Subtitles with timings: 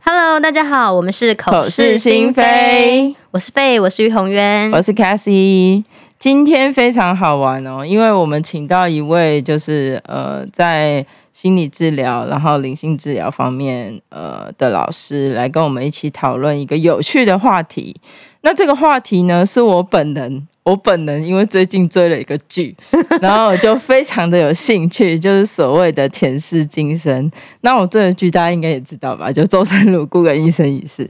[0.00, 5.84] Hello，大家好，我们是口是心非，我是费，我是于宏渊，我是 Cassie。
[6.18, 11.04] 今天非常好玩哦，因为我们请到一位就是呃在
[11.34, 18.00] 心理治疗，然后灵性治疗方面呃的老师来跟我们一起讨论一个有趣的话题。
[18.40, 22.74] 那这个话题呢，是我本人，我本人因为最近追了一个剧，
[23.20, 27.30] 然后我就非常的有兴趣，就是所谓的前世今生。
[27.60, 31.08] 那我追的剧大家应该也知道吧，就周生如故跟一生一世。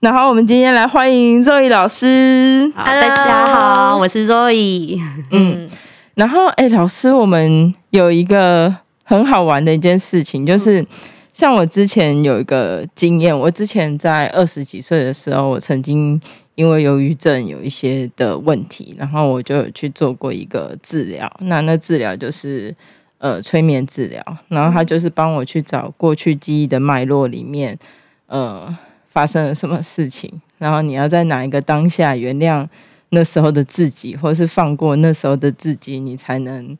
[0.00, 2.70] 然后我们今天来欢迎 Zoe 老师。
[2.76, 5.00] 好，大家好，我是 Zoe。
[5.30, 5.70] 嗯，
[6.14, 10.84] 然后哎，老师，我们有一个很好玩的一件事情，就是
[11.32, 16.20] 像我之前有一个经验，我之前在二十几岁的时候，我曾经。
[16.54, 21.34] 因为忧郁症有一些的问题，然后我就去做过一个治疗。
[21.40, 22.74] 那那治疗就是
[23.16, 27.78] 呃催眠治疗，然后他就是帮我去找过去记忆的脉络里面，
[28.26, 28.76] 呃
[29.08, 32.68] 发生了什么事情，然后你要在哪一个当下原谅
[33.08, 36.76] 那时候的自己，或是放过那时候的自己，你才能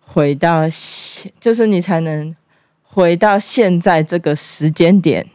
[0.00, 0.62] 回到，
[1.38, 2.34] 就是你才能
[2.82, 5.26] 回到现在这个时间点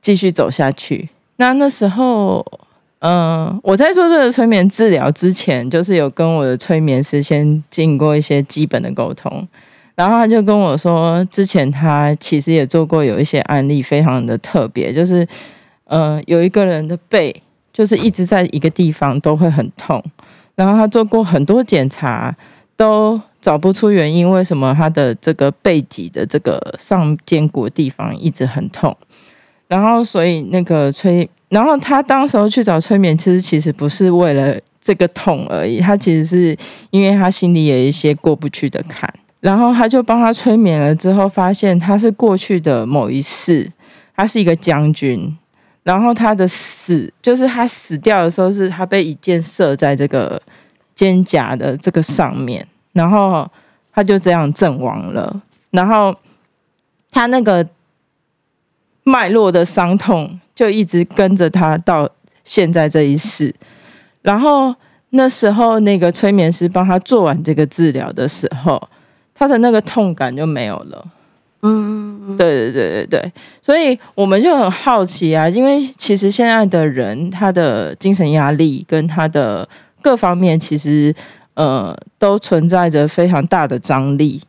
[0.00, 1.10] 继续走下去。
[1.36, 2.42] 那那时候。
[3.02, 9.46] 嗯，我在做这个催眠治疗之前，就是有跟我的催眠师先进过一些基本的沟通，
[9.96, 15.26] 然后他就跟我说，之前他其实也做过有一些案例，非常的特别，就是
[15.86, 17.42] 嗯，有一个人的背
[17.72, 20.00] 就是一直在一个地方都会很痛，
[20.54, 22.32] 然后他做过很多检查，
[22.76, 28.96] 都找不出原因，为什么他的这个背脊的这个上肩骨地方一直很痛，
[29.72, 31.26] 然后所以那个催。
[31.48, 36.56] 然后他当时候去找催眠，其实其实不是为了这个痛而已，他其实是
[36.90, 43.70] 因为他心里有一些过不去的坎，然后他就帮他催眠了之后，发现他是过去的某一世，
[44.16, 45.36] 他是一个将军，
[45.82, 50.40] 然后他的死就是他死掉的时候是他被一箭射在这个
[50.94, 53.46] 肩胛的这个上面，然后
[53.92, 56.16] 他就这样阵亡了，然后
[57.10, 57.66] 他那个
[59.04, 60.38] 脉络的伤痛。
[60.54, 62.08] 就一直跟着他到
[62.44, 63.52] 现在这一世，
[64.20, 64.72] 然后
[65.10, 68.80] 那时候那个催眠师帮他做完这个治疗的时候，
[69.34, 71.04] 他的那个痛感就没有了。
[71.62, 73.32] 嗯，对对对对对，
[73.62, 79.66] 所以我们就很好奇啊，因为其实现在的人他的精神压力跟他的
[80.02, 81.12] 各方面，其实
[81.54, 84.40] 呃都存在着非常大的张力。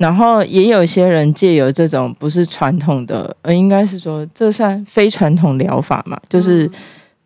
[0.00, 6.68] 然后也有一些人借由这种不是传统的，呃，应该是说这算非传统疗法嘛，就是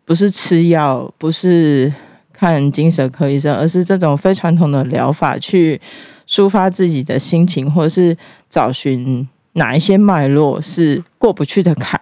[0.03, 1.89] 不是吃药，不是
[2.33, 5.79] 看精神科医生，而是这种非传统的疗法去
[6.27, 8.13] 抒发自己的心情，或者是
[8.49, 11.97] 找寻哪一些脉络是过不去的坎。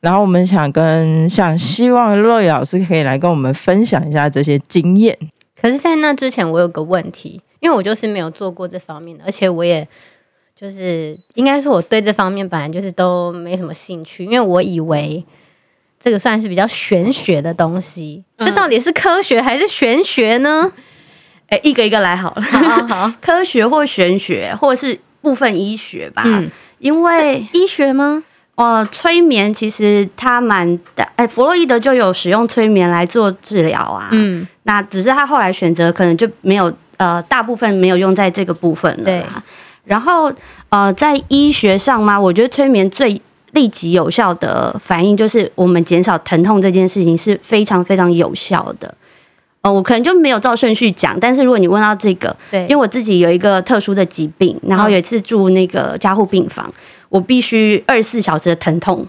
[0.00, 5.16] 然后我们想跟想希望 Zoe 老师可以来跟我们分享一下这些经验。
[5.54, 7.40] 可是，在那之前，我有个问题。
[7.60, 9.86] 因为我就是没有做过这方面的，而且我也
[10.56, 15.24] 就是应该是我对这方面本来就是都没什么兴趣，因为我以为
[15.98, 20.72] 这个算是比较玄学的东西，嗯、这到底是科学还是玄学呢？
[21.48, 22.42] 哎、欸，一个一个来好了。
[22.42, 26.22] 好，好， 科学或玄学，或者是部分医学吧。
[26.24, 28.22] 嗯，因为医学吗？
[28.54, 34.08] 呃，催眠其实它蛮大，哎、欸，弗洛伊德就有使用催眠来做治疗啊。
[34.12, 36.72] 嗯，那只是他后来选择可能就没有。
[37.00, 39.04] 呃，大部分没有用在这个部分了。
[39.04, 39.24] 对，
[39.84, 40.30] 然后
[40.68, 43.18] 呃，在医学上嘛，我觉得催眠最
[43.52, 48.94] 立即有效的反应就是我们减少疼痛这件事情是非常非常有效的。
[49.62, 56.70] 呃，我可能就没有照顺序讲，但是如果你问到这个，对，因为我自己有一个特殊的疾病，然后有一次住那个加护病房，
[57.08, 59.06] 我必须二十四小时的疼痛。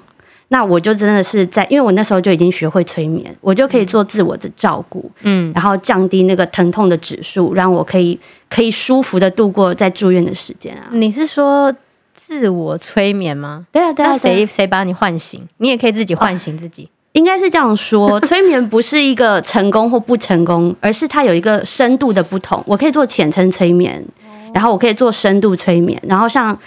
[0.53, 8.19] 那我就真的是在，因为我那时候就已经学会催眠，我就可以做自我的照顾，嗯，然后降低那个疼痛的指数，让我可以
[8.49, 10.89] 可以舒服的度过在住院的时间啊。
[10.91, 11.73] 你是说
[12.13, 13.65] 自我催眠吗？
[13.71, 14.17] 对啊，对啊。
[14.17, 15.41] 谁谁把你唤醒？
[15.59, 16.83] 你也可以自己唤醒自己。
[16.83, 22.61] 哦，应该是这样说，催眠不是一个成功或不成功，而是它有一个深度的不同。
[22.67, 24.05] 我可以做浅层催眠，
[24.53, 26.59] 然后我可以做深度催眠，然后像。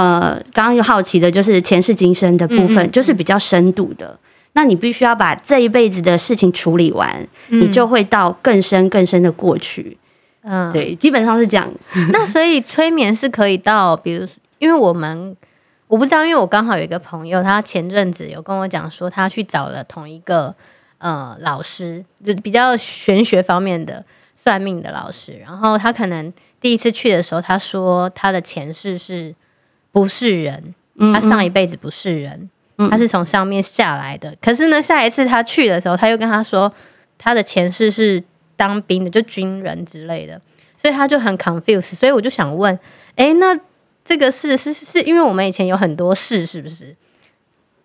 [0.00, 4.18] 呃，刚刚又好奇的就是前世今生的部分，嗯嗯，就是比较深度的。
[4.54, 9.98] 那你必须要把这一辈子的事情处理完，嗯，你就会到更深更深的过去。
[10.42, 11.70] 嗯，对，基本上是这样。
[12.12, 14.26] 那所以催眠是可以到，比如，
[14.58, 15.36] 因为我们
[15.86, 20.54] 我不知道，因为我刚好有一个朋友，他前阵子有跟我讲说，他去找了同一个
[20.98, 24.02] 呃老师，就比较玄学方面的
[24.34, 29.34] 算命的老师，然后他可能第一次去的时候，他说他的前世是
[29.92, 30.74] 不是人，
[31.12, 32.48] 他上一辈子不是人，
[32.90, 34.36] 他是从上面下来的。
[34.40, 36.72] 可是呢，下一次他去的时候，他又跟他说
[37.18, 38.22] 他的前世是
[38.56, 40.40] 当兵的，就军人之类的，
[40.76, 41.94] 所以他就很 confused。
[41.94, 42.78] 所以我就想问，
[43.16, 43.58] 哎，那
[44.04, 46.96] 这个事是是因为我们以前有很多事，是不是？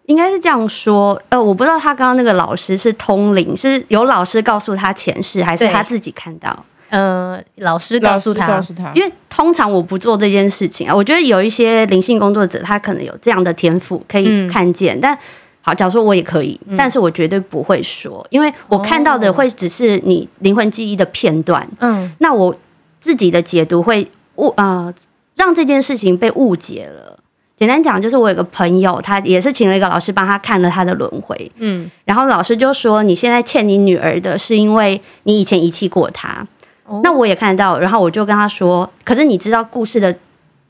[0.06, 6.64] 应该是这样说，呃，我不知道他刚刚那个老师是通灵，是有老师告诉他前世，还是他自己看到？
[6.90, 10.96] 呃，老师告诉他，告诉他，因为通常我不做这件事情啊。
[10.96, 14.98] 我觉得有一些灵性工作者，他可能有这样的天赋，可以看见。
[14.98, 15.18] 嗯、但
[15.62, 21.68] 好，假如说我也可以，嗯、但是我绝对不会说，因为我看到的会只是你灵魂记忆的片段。
[21.80, 22.56] 嗯，那我
[23.02, 24.94] 自己的解读会误呃，
[25.36, 27.18] 让这件事情被误解了。
[27.58, 36.46] 简单讲，就是我有个朋友，他也是请了一个老师帮他看了他的轮回，嗯，然后老师就说，你现在欠你女儿的是因为你以前遗弃过她，
[36.86, 40.16] 哦、那我也看到，然后我就跟他说，可是你知道故事的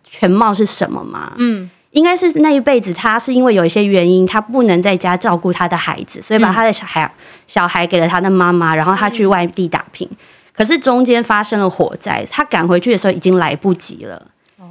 [0.03, 1.33] 全貌是什么吗？
[1.37, 7.11] 嗯，应该是那一辈子他是因为有一些原因，他不能在家照顾他的孩子，所以把他的小孩、嗯、
[7.47, 10.17] 小孩给了他的妈妈，然后他去外地打拼，嗯、
[10.55, 14.21] 可是中间发生了火灾，他赶回去的时候已经来不及了。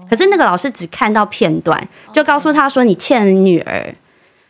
[0.08, 3.94] 可是那个老师只看到片段，就告诉他说，你欠女儿，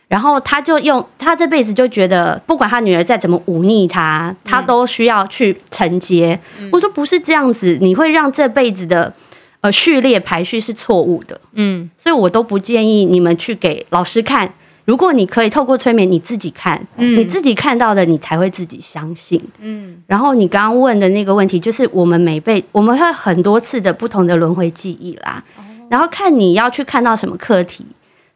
[0.07, 6.39] 然后他就用他这辈子就觉得不管他女儿再怎么忤逆他，他都需要去承接。
[6.71, 9.11] 我说不是这样子，你会让这辈子的
[9.61, 11.41] 呃序列排序是错误的。
[11.53, 14.53] 嗯，所以我都不建议你们去给老师看。
[14.85, 19.41] 如果你可以透过催眠，你自己看，嗯、你自己看到的，你才会自己相信。
[19.59, 27.83] 嗯，然后你刚刚问的那个问题，就是我们每辈我们会很多次的不同的轮回记忆啦，哦、然后看你要去看到什么课题，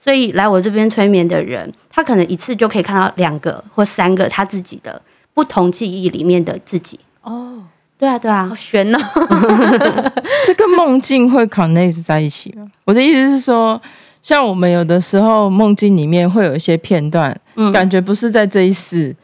[0.03, 5.01] 所以来我这边催眠的人，他可能一次就可以看到两个或三个他自己的
[5.33, 6.99] 不同记忆里面的自己。
[7.21, 7.63] 哦，
[7.97, 8.99] 对啊，对啊，好悬哦。
[10.45, 12.69] 这个梦境会 connect 在一起吗？
[12.85, 13.81] 我的意思是说。
[14.21, 19.15] 像我们有的时候梦境里面会有一些片段，嗯、感觉不是在这一世。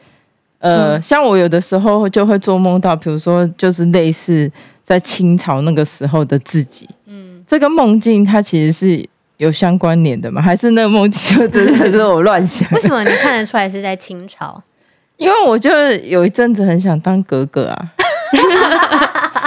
[0.58, 4.50] 呃，嗯、像我有的时候就会做梦到，比如说就是类似
[4.82, 6.88] 在清朝那个时候的自己。
[7.04, 9.06] 嗯，这个梦境它其实是
[9.38, 10.40] 有相关联的吗？
[10.42, 12.68] 还是那个梦境就真的是我乱想？
[12.72, 14.62] 为什么你看得出来是在清朝？
[15.16, 15.70] 因为我就
[16.04, 17.92] 有一阵子很想当格格啊。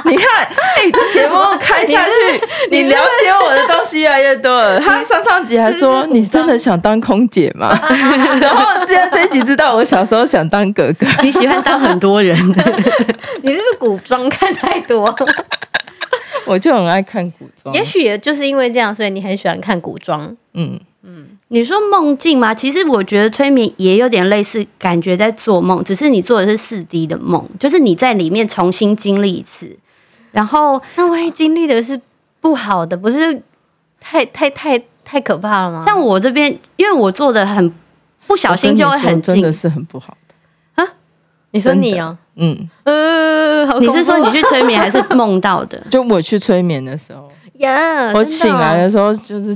[0.06, 2.12] 你看，哎、欸，这节目开下去，
[2.71, 4.80] 你，你了解我的东西越来越多了。
[4.80, 7.77] 他上上集还说，你真的想当空姐吗？
[8.42, 11.06] 然后现在这一集知道我小时候想当哥哥。
[11.21, 12.35] 你喜欢当很多人，
[13.44, 15.13] 你是不是古装看太多？
[16.50, 17.74] 我就很爱看古装。
[17.74, 20.36] 也许也就是因为这样，所以你很喜欢看古装。
[20.54, 20.80] 嗯。
[21.01, 22.54] 嗯，你说梦境吗？
[22.54, 29.80] 其实我觉得催眠也有点类似，感觉在做梦，只是你做的是四 D 的梦，就是你在里面重新经历一次。
[30.31, 32.00] 然后，那万一经历的是
[32.42, 33.42] 不好的，不是
[34.02, 35.84] 太太太太可怕了吗？
[35.86, 37.74] 像我这边，因为我做的很
[38.28, 40.94] 不小心就会很真的是很不好的啊。
[41.52, 42.18] 你说你啊？
[42.39, 45.80] 嗯呃，你是说你去催眠还是梦到的？
[45.91, 49.56] 就我去催眠的时候呀，我醒来的时候就是。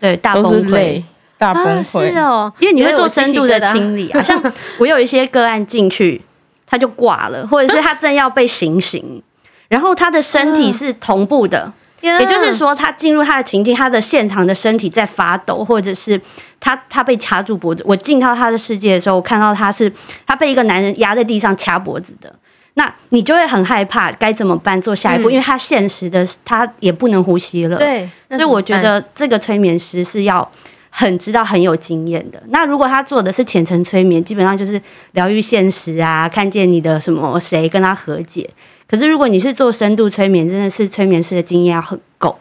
[0.00, 1.00] 对，大崩溃，
[1.38, 2.10] 大崩溃、啊。
[2.10, 4.20] 是哦，因为你会做深度的清理啊。
[4.20, 4.36] 像
[4.78, 6.20] 我有一些个案进去，
[6.66, 9.22] 他就挂了，或者是他正要被行刑，
[9.68, 16.20] 然后他的身体是同步的，也就是说，他进入他的情境，他的现场的身体在发抖，或者是
[16.60, 17.82] 他他被掐住脖子。
[17.86, 19.90] 我进到他的世界的时候，我看到他是
[20.26, 22.34] 他被一个男人压在地上掐脖子的。
[22.74, 24.80] 那你就会很害怕，该怎么办？
[24.80, 27.76] 做下一步，嗯、因为他现实的，他也不能呼吸了。
[27.76, 30.50] 对，所以我觉得这个催眠师是要
[30.88, 32.42] 很知道、很有经验的。
[32.48, 34.80] 那如果他做的是浅层催眠，基本上就是
[35.12, 38.48] 疗愈现实啊，看见你的什么谁跟他和解。
[38.92, 42.38] 可是如果你是做深度催眠，真的是催眠师的经验要很够。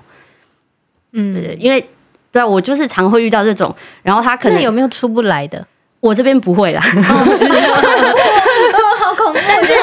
[1.13, 1.87] 嗯，对，对，因为
[2.29, 5.65] 对啊，我就是常会遇到这种，然后他可能有没有出不来的？
[6.01, 6.81] 我这边不会啦。
[8.97, 9.39] 好恐怖！
[9.47, 9.73] 但是，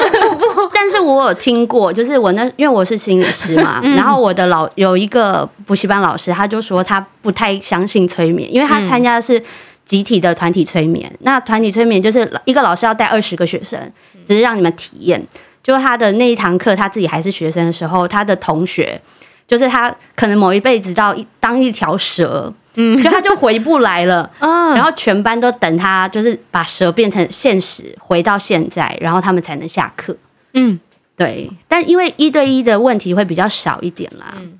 [0.71, 9.43] 但是我有听过，就是我那因为我是心理师嘛，然后我的老有一个补习班老师，他就说他不太相信催眠，因为他参加的是
[9.85, 11.11] 集体的团体催眠。
[11.21, 13.91] 那团体催眠就是一个老师要带二十个学生，
[14.27, 15.25] 只是让你们体验。
[15.69, 18.99] 就他的那一堂课，他自己还是学生的时候，他的同学
[19.45, 22.51] 就是他可能某一辈子到一当一条蛇。
[22.73, 30.17] 嗯，就他就回不来了， 嗯，然后全班都等他，就是把蛇变成现实，回到现在，然后他们才能下课。
[30.53, 30.79] 嗯，
[31.15, 34.57] 对，但因为一对一的问题会比较少一点啦，嗯，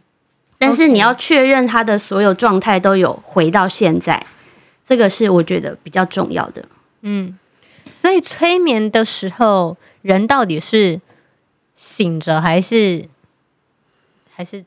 [0.60, 4.24] 但是你要确认他的所有状态都有回到现在，
[4.86, 6.64] 这个是我觉得比较重要的。
[7.02, 7.36] 嗯，
[7.94, 11.00] 所以催眠的时候，人到底是
[11.76, 13.06] 醒着还是
[14.34, 14.64] 还是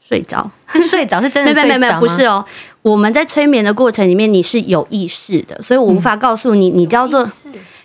[0.00, 0.50] 睡着，
[0.90, 1.78] 睡着是真的睡着吗？
[1.78, 2.44] 没没没，不是哦。
[2.82, 7.24] 我们在催眠的过程里面，你是有意识的，所以我无法告诉你，你叫做，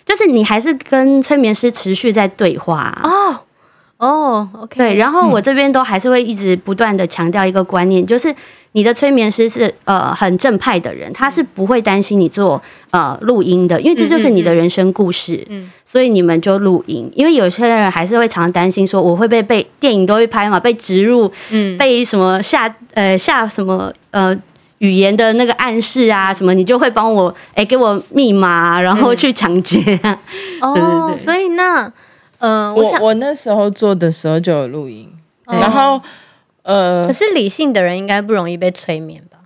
[0.04, 2.96] 就是你还是跟催眠师持续在对话。
[3.02, 3.40] 哦。
[3.96, 8.34] 哦，OK，对，然后我这边都还是会一直不断的强调一个观念，就是
[8.72, 12.60] 你的催眠师是呃很正派的人，他是不会担心你做
[12.90, 24.36] 呃录音的，因为这就是你的人生故事，嗯，所以你们就录音，因为有些人还是会常常担心说我会被被电影都会拍嘛，被植入，嗯，被什么下呃下什么呃
[24.78, 29.78] 语言的那个暗示啊什么，你就会帮我哎给我密码，然后去抢劫，
[30.60, 31.92] 哦，对对对，所以那。
[32.38, 35.08] 嗯、呃，我我那时候做的时候就有录音，
[35.46, 36.02] 然后
[36.64, 39.38] 呃，可是理性的人应该不容易被催眠吧？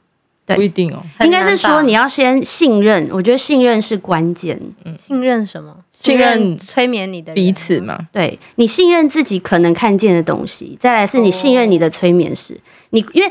[0.57, 4.59] 不一定哦，应该是说你要先信任，我觉得信任是关键。
[4.85, 5.77] 嗯，信任什么？
[6.01, 7.99] 信任催眠你的彼此嘛？
[8.13, 12.55] 对，你信任自己可能看见的东西，再来是你信任你的催眠师。
[12.55, 13.31] 哦、你因为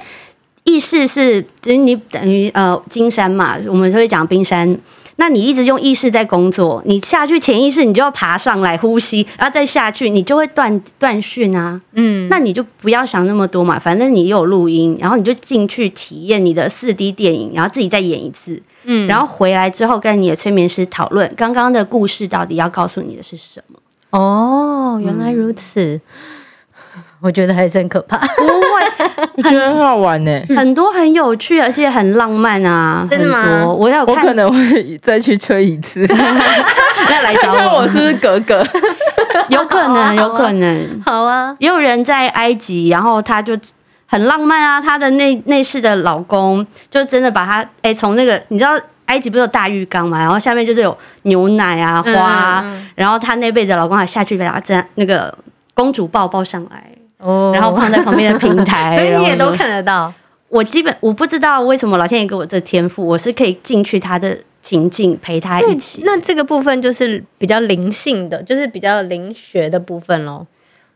[0.64, 4.78] 意识是，就是你等于呃金山嘛，我们就会讲冰山。
[5.20, 11.82] 那你一直用意识在工作，你下去潜意识，你就要爬上来呼吸，然后再下去，你就会断断讯啊。
[11.94, 18.62] 嗯，那你就不要想那么多嘛，反正你有录音，然后你就进去体验你的四 D 电影，然后自己再演一次。
[18.88, 23.77] 嗯，然后回来之后跟你的催眠师讨论刚刚的故事到底要告诉你的是什么。
[24.12, 25.82] 哦，原来如此。
[25.96, 26.01] 嗯
[27.20, 33.65] 我觉得还是很可怕，不会， 我觉得很好玩呢，很多很有趣，而且很浪漫啊，真的吗？
[33.65, 36.06] 我要，我可能会再去吹一次，
[37.10, 38.63] 再来找我，是格格？
[39.50, 41.56] 有可能，有可能，好啊。
[41.58, 43.58] 也有人在埃及，然后他就
[44.08, 48.72] 很浪漫啊，她的内内室的老公就真的把她哎从那个你知道
[49.06, 55.32] 埃及不是有大浴缸嘛，然后下面就是有牛奶啊花，然后她那辈子老公还下去把她这那个
[55.74, 56.84] 公主抱抱上来。
[57.20, 60.14] 哦，然后放在旁边的平台， 所以你也都看得到。
[60.50, 66.04] 我基本我不知道为什么老天爷给我这天赋，我是可以进去他的情境陪他一起。
[66.06, 70.46] 那这个部分就是比较灵性的，就是比较灵学的部分喽。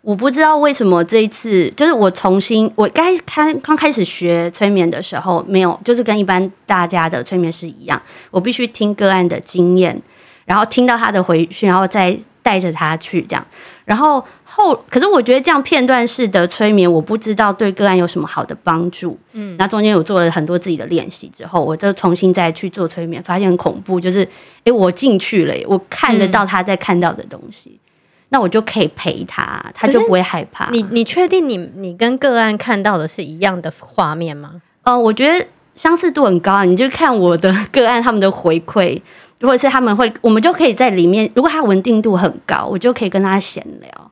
[0.01, 10.01] 我不知道为什么这一次，就是我重新我该开刚开始学催眠的时候，没有就是跟一般大家的催眠师一样，我必须听个案的经验，
[10.45, 13.45] 然后听到他的回讯，然后再带着他去这样。
[13.85, 19.19] 然后后，可是我觉得这样片段式的催眠，我不知道对个案有什么好的帮助。
[19.33, 24.27] 嗯，那中间有做了很多自己的练习之后，我就重新再去做催眠，发现很恐怖，就是
[24.63, 27.90] 诶，我进去了，我看得到他在看到的东西，嗯、
[28.33, 30.69] 那我就可以陪他，他就不会害怕。
[30.71, 34.61] 你你确定你你跟个案看到的是一样的画面吗？
[34.83, 35.45] 呃，我觉得
[35.75, 39.01] 相似度很高，你就看我的 个案他们的回馈。
[39.39, 41.29] 如果是他们会，我们就可以在里面。
[41.35, 44.11] 如果他稳定度很高，我就可以跟他闲聊。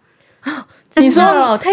[0.96, 1.24] 你说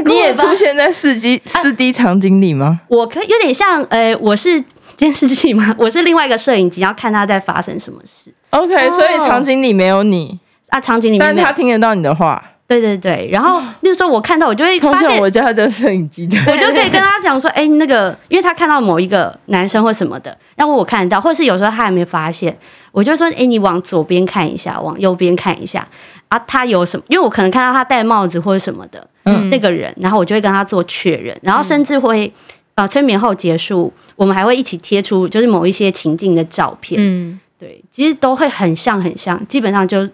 [0.05, 2.81] 你也出现在四 D 四 D 场景里吗？
[2.89, 4.63] 我可以有点像，呃，我是
[4.97, 5.75] 监视器吗？
[5.79, 8.33] 我是另外一个摄影机，要看他在发生什么事。
[8.51, 10.39] OK，所以场景里没有你
[10.69, 12.53] 啊，场景里面，但他听得到你的话。
[12.69, 22.59] 对对对，然后那时候我看到，我就会发现我家的摄影机的， 我就可以跟他讲说，哎，那个，因为他看到某一个男生或什么的，然后我看得到，或是有时候他还没发现，
[22.91, 25.87] 我就说，哎，你往左边看一下，往右边看一下，
[26.27, 27.07] 啊，他有什么？
[27.09, 32.33] 因为我可能看到他戴帽子或者什么的，嗯，那个人，然后我就会跟他做确认，然后甚至会，
[32.75, 40.09] 呃，催眠后结束，我们还会一起贴出就是某一些情境的照片，嗯，对，其实都会很像很像，基本上就。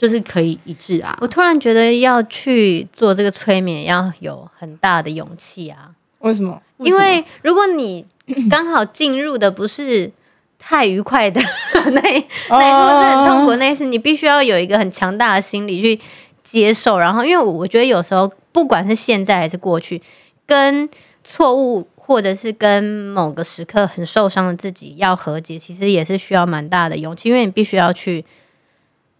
[0.00, 1.14] 就是可以一致啊！
[1.20, 5.90] 我突然觉得要去做这个催眠要有很大的勇气啊！
[6.20, 6.58] 为什么？
[6.78, 8.06] 因为如果你
[8.48, 10.10] 刚好进入的不是
[10.58, 11.38] 太愉快的
[11.74, 16.00] 那 那一次，或是很痛苦那一次，你必须要有一个很强大的心理去
[16.42, 16.98] 接受。
[16.98, 20.00] 然后，因为我觉得有时候不管是现在还是过去，
[20.46, 20.88] 跟
[21.22, 28.24] 错误或者是跟某个时刻很受伤的自己要和解，其实也是需要蛮大的勇气，因为你必须要去。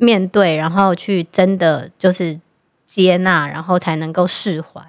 [0.00, 2.40] 面对，然后去真的就是
[2.87, 4.83] 接纳，然后才能够释怀。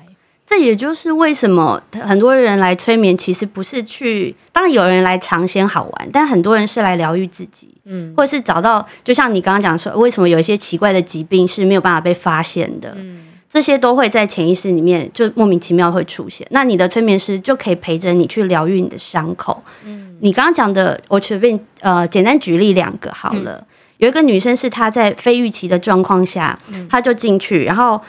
[0.47, 16.45] 这也就是为什么很多人来催眠，其实不是去，当然有人来尝鲜好玩，但很多人是来疗愈自己，嗯，或者是找到，就像你刚刚讲说，为什么有一些奇怪的疾病是没有办法被发现的，嗯，这些都会在潜意识里面就莫名其妙会出现。
[16.51, 19.63] 那你的催眠师就可以陪着你去疗愈你的伤口。
[19.85, 23.53] 嗯，你刚刚讲的，我随便呃简单举例两个好了。
[23.53, 23.65] 嗯
[24.01, 26.57] 有一个女生是她在非预期的状况下，
[26.89, 28.01] 她就进去，然后，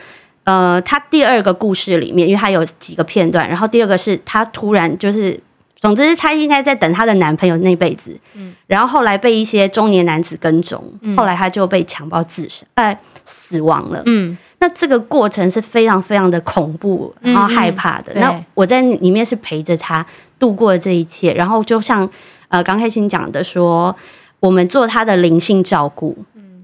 [0.44, 5.38] 呃，她第二个故事里面，因为她有几个片段，然后第二个是她突然就是，
[5.78, 8.18] 总之她应该在等她的男朋友那辈子，
[8.66, 10.82] 然后后来被一些中年男子跟踪，
[11.14, 14.02] 后来她就被强暴自杀，哎，死亡了。
[14.06, 18.14] 嗯，那这个过程是非常非常的恐怖，然后害怕的。
[18.14, 20.06] 嗯嗯，那我在里面是陪着她
[20.38, 22.08] 度过了这一切，然后就像
[22.48, 23.94] 呃刚开心讲的说，
[24.42, 26.16] 我们做他的灵性照顾。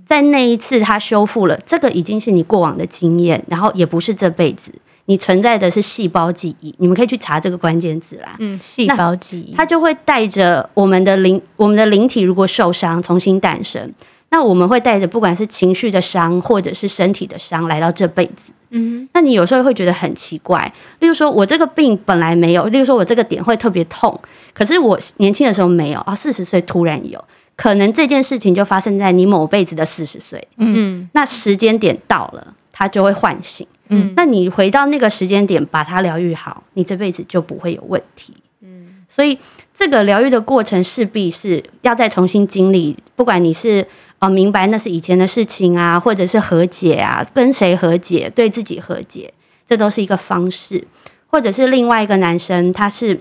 [0.05, 4.73] 在那一次他修复了，这个已经是你过往的经验，然后也不是这辈子。
[5.05, 8.35] 你存在的是细胞记忆，你们可以去查这个关键字啦。
[8.39, 13.93] 嗯，细胞记忆，它就会带着我们的灵，我们的灵体如果受伤，重新诞生，
[14.31, 18.53] 那我们会带着不管是情绪的伤，或者是身体的伤来到这辈子。
[18.71, 24.19] 嗯，那你有时候会觉得很奇怪，例如说我这个病本来没有，例如说我这个点会特别痛，
[24.53, 27.23] 可是我年轻的时候没有啊，四十岁突然有，
[27.59, 30.47] 可能这件事情就发生在你某辈子的四十岁。
[30.59, 33.67] 嗯，那时间点到了，它就会唤醒。
[33.89, 38.33] 嗯，那你回到那个时间点，把它疗愈好，你这辈子就不会有问题。
[38.61, 39.37] 嗯，所以
[39.75, 43.85] 这个疗愈的过程势必是要再重新经历，不管你是
[44.21, 49.35] 呃明白那是以前的事情啊，或者是和解啊，跟谁和解，对自己和解，
[49.67, 50.87] 这都是一个方式。
[51.27, 53.21] 或者是另外一个男生，他是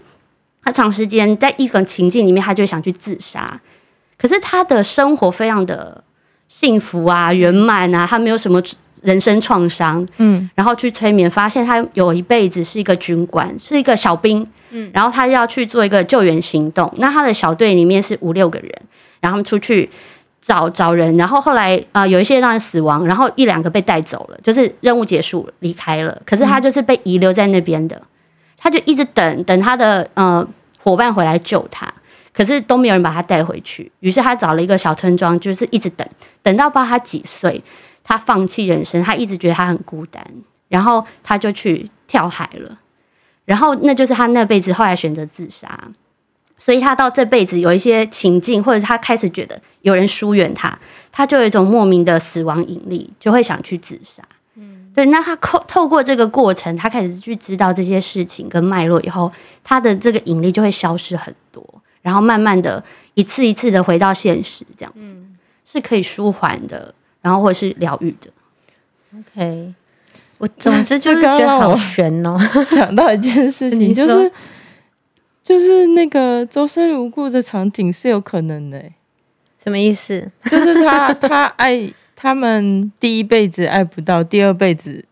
[0.63, 3.59] 他长时间在一个情境里面，他就想去自杀，
[4.17, 6.03] 可是他的生活非常的
[6.47, 8.61] 幸福啊，圆满啊，他没有什么。
[9.03, 18.69] 人生创伤，嗯，然后去催眠，发现他有一辈子是一个军官，是一个小兵，嗯，然后他要去做一个救援行动，那他的小队里面是五六个人，
[19.21, 19.87] 然后他们出去
[20.41, 28.01] 找找人，然后后来啊、呃、有一些让人死亡，然后一两个被带走了，就是任务结束了，离开了，可是他就是被遗留在那边的，
[28.57, 30.45] 他就一直等等他的呃
[30.79, 31.93] 伙伴回来救他，
[32.37, 36.07] 可是都没有人把他带回去，于是他找了一个小村庄，就是一直等，
[36.43, 37.63] 等到不知道他几岁。
[38.09, 40.25] 他放弃人生，他一直觉得他很孤单，
[40.69, 42.79] 然后他就去跳海了，
[43.43, 45.89] 然后那就是他那辈子后来选择自杀，
[46.57, 50.79] 所以他到这辈子有一些情境，或者他开始觉得有人疏远他，
[51.11, 54.23] 他就有一种莫名的死亡引力，就会想去自杀。
[54.55, 59.29] 嗯，对，那他透透过这个过程，他开始去知道这些事情跟脉络以后，
[59.65, 61.61] 他的这个引力就会消失很多，
[62.07, 62.81] 然后慢慢的
[63.15, 65.35] 一次一次的回到现实，这样子，嗯，
[65.65, 66.95] 是可以舒缓的。
[67.21, 68.29] 然后或者是疗愈的
[69.19, 69.73] ，OK，
[70.37, 72.39] 我总之就是觉得好悬哦。
[72.65, 74.31] 想到一件事情，就是
[75.43, 78.81] 就是那个周身如故的场景是有可能的，
[79.61, 80.31] 什么意思？
[80.45, 85.03] 就是他 他爱他们第一辈子爱不到，第二辈子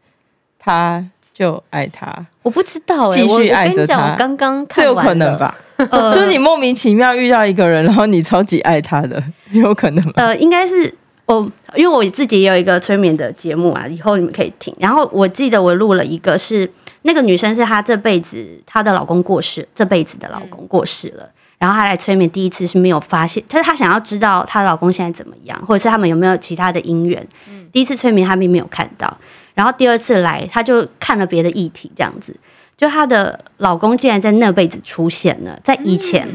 [0.58, 2.26] 他就爱他。
[2.41, 4.13] 我不知道，继续爱着他。
[4.13, 5.56] 我刚刚这有可能吧？
[5.78, 9.21] 就是你莫名其妙遇到一个人，然后你超级爱他的，
[9.52, 10.13] 有可能吗？
[10.15, 10.91] 呃，应该是。
[11.28, 14.71] 我，因为我自己也有一个催眠的节目啊，以后你们可以听。
[14.80, 16.71] 然后我记得我录了一个是，是
[17.02, 27.28] 那个女生是她这辈子她的老公过世，这辈子的老公过世了，然后她来催眠第一次是没有发现，她她想要知道她老公现在怎么样，或者是他们有没有其他的姻缘。
[27.71, 29.17] 第一次催眠她并没有看到，
[29.56, 32.36] 然后第二次来她就看了别的议题，这样子，
[32.78, 36.28] 就她的老公竟然在那辈子出现了，在以前，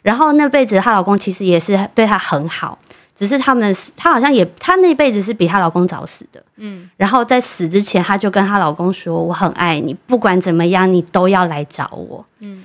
[0.00, 2.78] 然后那辈子她老公其实也是对她很好。
[3.18, 12.62] 只是他们，她好像也，她那辈子是比她老公早死的，嗯，然后在死之前，她就跟她老公说：“我很爱你，不管怎么样，你都要来找我。”嗯，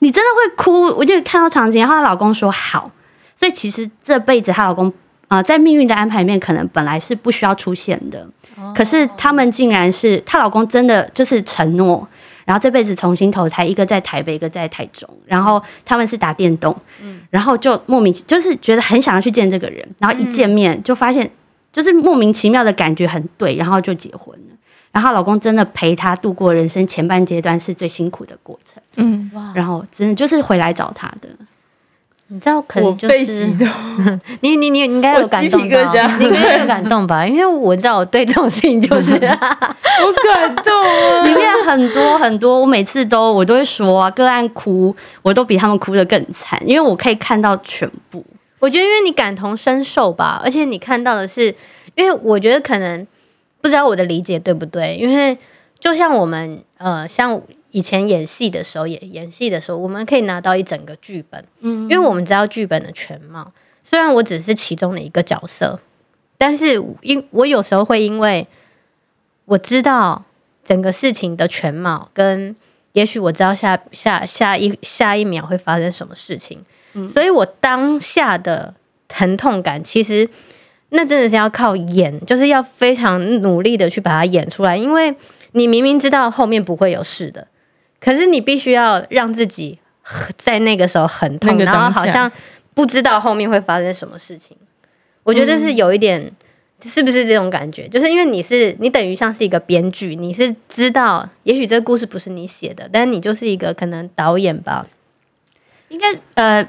[0.00, 2.90] 你真的会哭，我就看到场景，然后她老公说好，
[3.38, 4.92] 所以其实这辈子她老公啊、
[5.32, 12.06] 呃，在命运的安排面，可能本来是不需要出现的，哦、可是他们竟然是她老公真的就是承诺。
[12.44, 15.08] 然后这辈子重新投胎，一个在台北，一个在台中。
[15.24, 19.88] 然后他们是打电动，嗯，然后就莫名就是觉得很想要去见这个人。
[19.98, 21.30] 然后一见面就发现，
[21.72, 24.56] 就是莫名其妙的感觉很对，然后就结婚了。
[24.90, 31.28] 然后老公真的陪她度过人生前半阶段是最辛苦的过程，嗯，哇，然后真的就是回来找她的。
[32.32, 33.46] 你知道，可能就是
[34.40, 35.82] 你你你应该有感动到，
[36.18, 37.26] 你应该有感 动吧？
[37.26, 48.24] 因为我知道我对这种事情就是 我感动啊，里面很多很多，我每次都我都会说啊，个案哭，我都比他们哭的更惨，因为我可以看到全部。
[48.60, 51.54] 我觉得因为你感同身受吧，而且你看到的是，
[51.96, 53.06] 因为我觉得可能
[53.60, 55.36] 不知道我的理解对不对，因为
[55.78, 57.38] 就像我们呃像。
[57.72, 63.50] 以前演戏的时候，演演戏的时候，我们可以拿到一整个剧本，嗯，因为我们知道剧本的全貌。
[63.82, 65.80] 虽然我只是其中的一个角色，
[66.38, 68.46] 但是因我有时候会因为
[69.46, 70.24] 我知道
[70.62, 72.54] 整个事情的全貌，跟
[72.92, 78.74] 也许我知道下下下一下一秒会发生什么事情，嗯，所以我当下的
[79.08, 80.28] 疼痛感，其实
[80.90, 85.14] 那真的是要靠演，就是要非常努力的去把它演出来，因为
[85.52, 87.48] 你明明知道后面不会有事的。
[88.02, 89.78] 可是你必须要让自己
[90.36, 92.30] 在那个时候很痛，然后好像
[92.74, 94.56] 不知道后面会发生什么事情。
[95.22, 96.32] 我觉得这是有一点
[96.82, 97.86] 是不是这种感觉？
[97.86, 104.84] 就是因为你是你等于像是一个编剧，你是知道，也许这个故事不是你写的，但是你就是一个可能导演吧。
[105.88, 106.66] 应该呃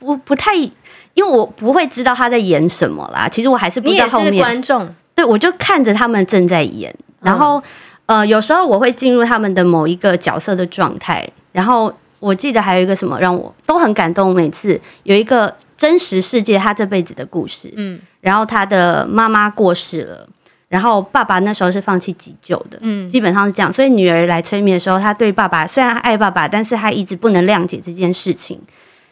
[0.00, 0.72] 不不太，因
[1.18, 3.28] 为我不会知道他在演什么啦。
[3.28, 4.32] 其实我还是不知道后面。
[4.32, 7.62] 你也是观众，对，我就看着他们正在演，然后、嗯、
[8.06, 11.28] 呃有时候我会进入他们的某一个角色的状态。
[11.52, 20.28] 然后我记得还有一个什么让我都很感动，每次有一个真实世界他这辈子的故事，嗯，然后他的妈妈过世了。
[20.68, 23.70] 然后爸爸那时候是放弃急救的，嗯，基本上是这样。
[23.70, 28.58] 所以女儿来催眠的时候，她对爸爸虽然爱爸爸，但是她一直不能谅解这件事情。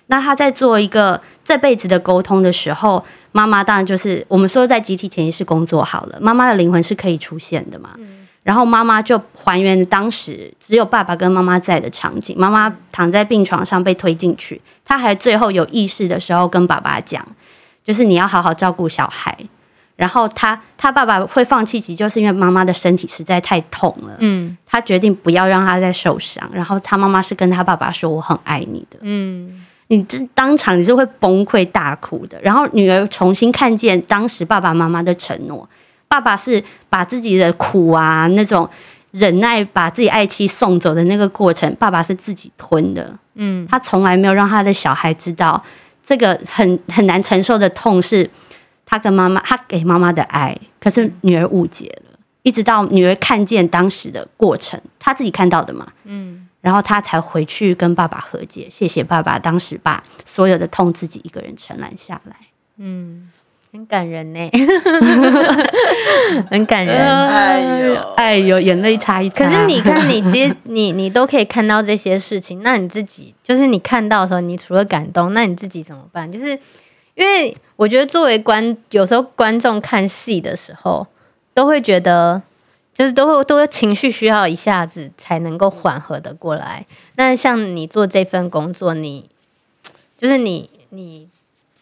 [0.06, 7.90] 那她在做一个这辈子的沟通的时候，妈妈当然就是我们说在集体潜意识工作好了，妈妈的灵魂是可以出现的嘛。
[8.42, 17.26] 然后妈妈就还原当时只有爸爸跟妈妈在的场景，妈妈躺在病床上被推进去，她还最后有意识的时候跟爸爸讲，
[17.84, 19.36] 就是你要好好照顾小孩。
[19.96, 24.16] 然后他他爸爸会放弃急救，就是因为妈妈的身体实在太痛了。
[24.20, 26.48] 嗯，他决定不要让他再受伤。
[26.54, 32.40] 然后他妈妈是跟他爸爸说：“我很爱你的。”嗯，你这当场你是会崩溃大哭的。
[32.40, 35.68] 然后女儿重新看见当时爸爸妈妈的承诺，
[36.10, 38.68] 爸爸是把自己的苦啊那种
[39.12, 43.18] 忍耐，把自己爱妻送走的那个过程，爸爸是自己吞的。
[43.34, 45.64] 嗯，他从来没有让他的小孩知道
[46.04, 48.28] 这个很很难承受的痛是。
[48.92, 62.34] 他跟妈妈，他给妈妈的爱，可是女儿误解了，一直到女儿看见当时的过程，他自己看到的嘛，嗯，然后他才回去跟爸爸和解，谢谢爸爸当时把所有的痛自己一个人承揽下来，
[62.78, 63.30] 嗯，
[63.72, 64.50] 很感人呢，
[66.50, 69.44] 很感人，哎呦，哎呦，眼泪擦一擦。
[69.44, 76.30] 可是你看，你接 你你都可以看到这些事情，那你自己就是你看到的时候，你除了感动，那你自己怎么办？
[76.30, 76.58] 就是。
[77.16, 81.06] 因为我觉得，作为观，有时候观众看戏的时候，
[81.52, 82.40] 都会觉得，
[82.94, 86.86] 就是都会 都会情绪需要一下子才能够缓和的过来。
[87.16, 89.28] 那像你做这份工作，你
[90.16, 91.28] 就是你你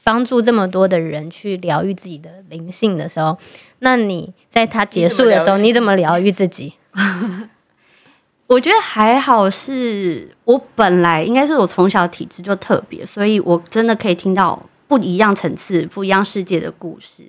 [0.08, 3.36] 帮助这么多的人去疗愈自己的灵性的时候，
[3.80, 6.72] 那你在他结束的时候，你怎么疗愈自己？
[8.48, 14.62] 我觉得还好，是我本来应该是我从小体质就特别，所以我真的可以听到。
[14.88, 17.22] 不一样层次、不一样世界的故事，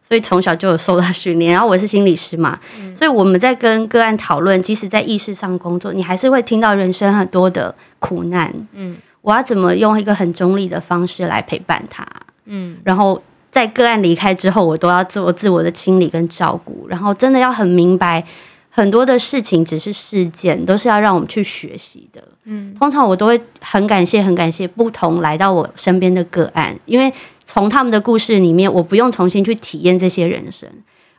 [0.00, 1.50] 所以从小就有受到训练。
[1.50, 8.54] 然后我是心理师嘛，嗯、所以我们在跟个案讨论，即使在意识上工作，你还是会听到人生很多的苦难。
[8.74, 12.06] 嗯，我要怎么用一个很中立的方式来陪伴他？
[12.44, 16.86] 嗯，然后在个案离开之后，我都要做自我的清理跟照顾。
[16.88, 18.24] 然后真的要很明白。
[18.72, 22.22] 很多的事情只是事件，都是要让我们去学习的。
[22.44, 27.12] 嗯，通常我都会很感谢、很感谢不同来到我身边的个案，因为
[27.44, 30.68] 从他们的故事里面，我不用重新去体验这些人生，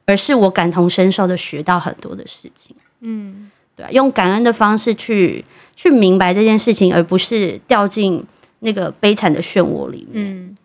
[0.05, 2.73] 而是我感同身受的学到很多的事情。
[3.01, 3.51] 嗯，
[3.87, 5.43] 对，用感恩的方式去
[5.75, 8.23] 去明白这件事情，而不是掉进
[8.59, 10.55] 那个悲惨的漩涡里面。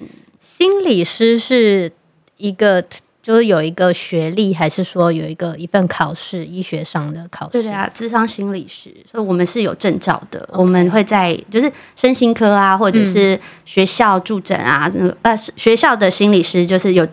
[0.00, 0.08] 嗯，
[0.38, 1.92] 心理师是
[2.36, 2.84] 一个。
[3.24, 7.62] 就是有一个学历，还是说有一个一份考试，医学上的考试？
[7.62, 10.46] 对啊，智商心理师，所以我们是有证照的。
[10.52, 10.60] Okay.
[10.60, 17.08] 我们会在就是身心科啊，或者是学校助诊啊，嗯、呃，学校的心理师就是有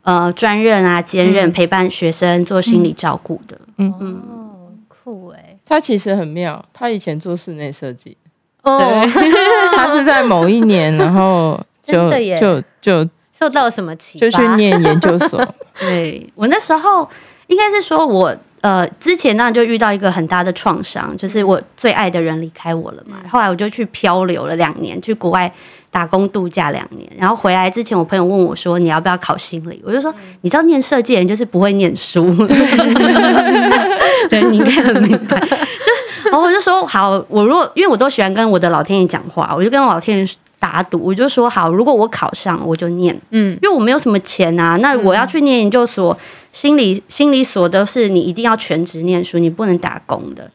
[0.00, 3.60] 呃专任啊，兼任陪伴学生做心理照顾的。
[3.76, 4.49] 嗯嗯，哦，
[5.10, 8.16] 酷哎，他其实很妙，他以前做室内设计
[8.62, 8.78] 哦，
[9.74, 13.10] 他 是在某一年，然后就就就。
[13.32, 14.26] 受到什么启发？
[14.26, 15.42] 就去念研究所。
[15.80, 17.08] 对，我那时候
[17.46, 23.16] 应该是说，我呃之前那就遇到一个很大的创伤，就是我最爱的人离开我了嘛。
[23.22, 25.52] 嗯、后来我就去漂流了两年，去国外
[25.90, 27.10] 打工度假两年。
[27.18, 32.32] 然后回来之前，我朋友问我说：“你要不要考心理？”我就说：“嗯、你知道念设计人就是不会念书。
[34.28, 35.40] ”对，你应该很明白。
[36.24, 40.26] 就然后我就说：“好，我如果因为我都喜欢跟我的老天爷讲话，我就跟老天爷。”
[40.60, 44.76] 打赌，我就说好，如果我考上，我就念，嗯，因为我没有什么钱啊。
[44.82, 46.14] 那我要去念研究所，
[46.52, 50.50] 心理心理所都是你一定要全职念书，你不能打工的。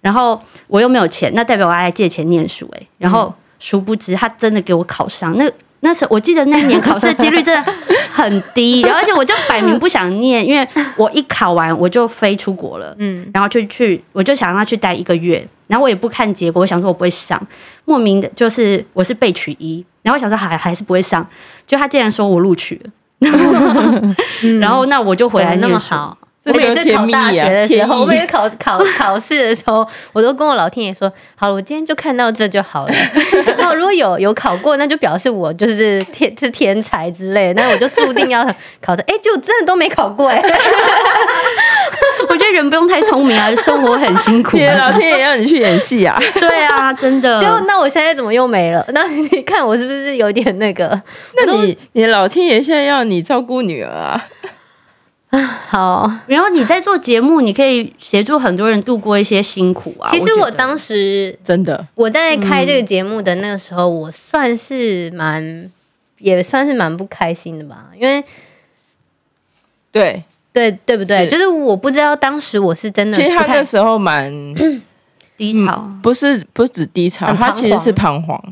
[0.00, 2.88] 然后我又没有钱，那代表我要来借钱念书哎、欸。
[2.98, 7.72] 然后殊不知他真的给我考上，那那时候我记得那一年考试的几率真的
[8.12, 15.46] 很低，然 后而且我就摆明不想念，因为我一考完我就飞出国了，嗯，然后就去，我就想让他去待一个月。
[15.66, 17.46] 然后我也不看结果，我想说我不会上，
[17.84, 21.28] 莫名的就是我是被取一，然后我想说还还是不会上，
[21.66, 22.90] 就他竟然说我录取了，
[24.60, 32.94] 然后那我就回来那么好，我每次考大学的时候，我每次考考考试的时候，我都跟我老天爷说：好了，我今天就看到这就好了。
[33.58, 38.44] 然后如果有有考过，那就表示我就是天是天才之类的，那我就注定要
[38.80, 39.04] 考上。
[39.08, 40.40] 哎，就真的都没考过哎。
[42.28, 44.56] 我觉得人不用太聪明啊，生活很辛苦。
[44.56, 46.20] 老天爷让你去演戏啊？
[46.38, 47.42] 对啊，真的。
[47.42, 48.84] 就那我现在怎么又没了？
[48.92, 51.00] 那你看我是不是有点那个？
[51.36, 54.26] 那你你老天爷现在要你照顾女儿啊？
[55.30, 55.38] 啊，
[55.68, 56.10] 好。
[56.26, 60.10] 然后你在做节目，你可以协助很多人度过一些辛苦啊。
[60.10, 65.70] 其实我当时真的，我在开这个节目的那个时候，我算是蛮，
[66.18, 68.24] 也算是蛮不开心的吧，因为
[69.92, 70.22] 对。
[70.58, 71.24] 对对不对？
[71.24, 73.16] 是就是我不知道当时我是真的。
[73.16, 74.28] 其实他那时候蛮
[75.38, 78.42] 低潮，不是不是指低潮，他其实是彷徨。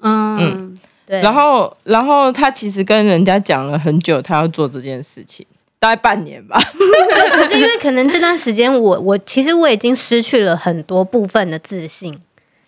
[0.00, 1.22] 嗯嗯，对。
[1.22, 5.46] 然后然后他其实跟人家讲了很久，他要做这件事情，
[5.78, 6.60] 大概半年吧。
[7.32, 12.14] 可是因为可能这段时间我我其实我已经失去了很多部分的自信，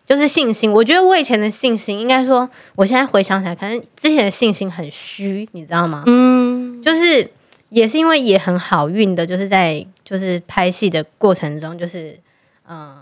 [0.07, 0.73] 就是信心。
[0.73, 6.03] 我觉得我以前的信心，应该说，我现在回想起来，可能之前的信心很虚，你知道吗？
[6.07, 7.31] 嗯，就是。
[7.69, 12.19] 也是因为也很好运的，就是在就是拍戏的过程中，就是
[12.69, 12.97] 嗯，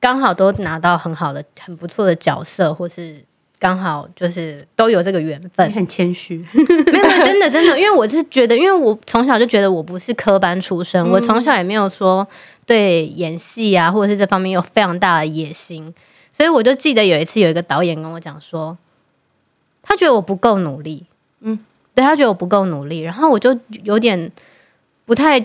[0.00, 3.22] 刚好都拿到很好的、很不错的角色，或是
[3.58, 5.72] 刚好就是都有这个缘分。
[5.72, 12.26] 很谦虚， 没有没有，真的真的，因为我是觉得，因为我从小就觉得我不是科班出身，嗯、我从小也没有说
[12.66, 15.94] 对演戏啊或者是这方面有非常大的野心，
[16.32, 18.76] 所以我就记得有一次有一个导演跟我讲说，
[19.82, 21.06] 他觉得我不够努力，
[21.40, 21.60] 嗯。
[21.94, 24.30] 对，他觉得我不够努力，然后我就有点
[25.04, 25.44] 不太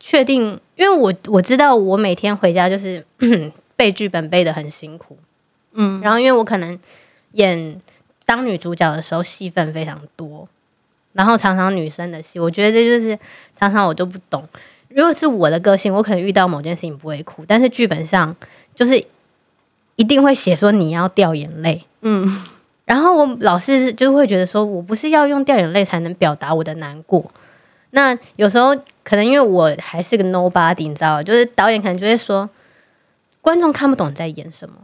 [0.00, 3.04] 确定，因为我我知道我每天回家就是
[3.76, 5.16] 背剧本背的很辛苦，
[5.72, 6.78] 嗯，然后因为我可能
[7.32, 7.80] 演
[8.24, 10.48] 当女主角的时候戏份非常多，
[11.12, 13.18] 然后常常女生的戏，我觉得这就是
[13.58, 14.48] 常常我都不懂。
[14.88, 18.34] 如果是我的个性，我可能遇到某件事情不会哭，但是剧本上
[18.74, 19.04] 就是
[19.96, 22.42] 一定会写说你要掉眼泪，嗯。
[22.92, 27.24] 然后我老是就会觉得说，我不是要用掉眼泪才能表达我的难过。
[27.92, 32.50] 那有时候可能因为我还是个 nobody，你知道，就是导演可能就会说，
[33.40, 34.74] 观众看不懂你在演什么。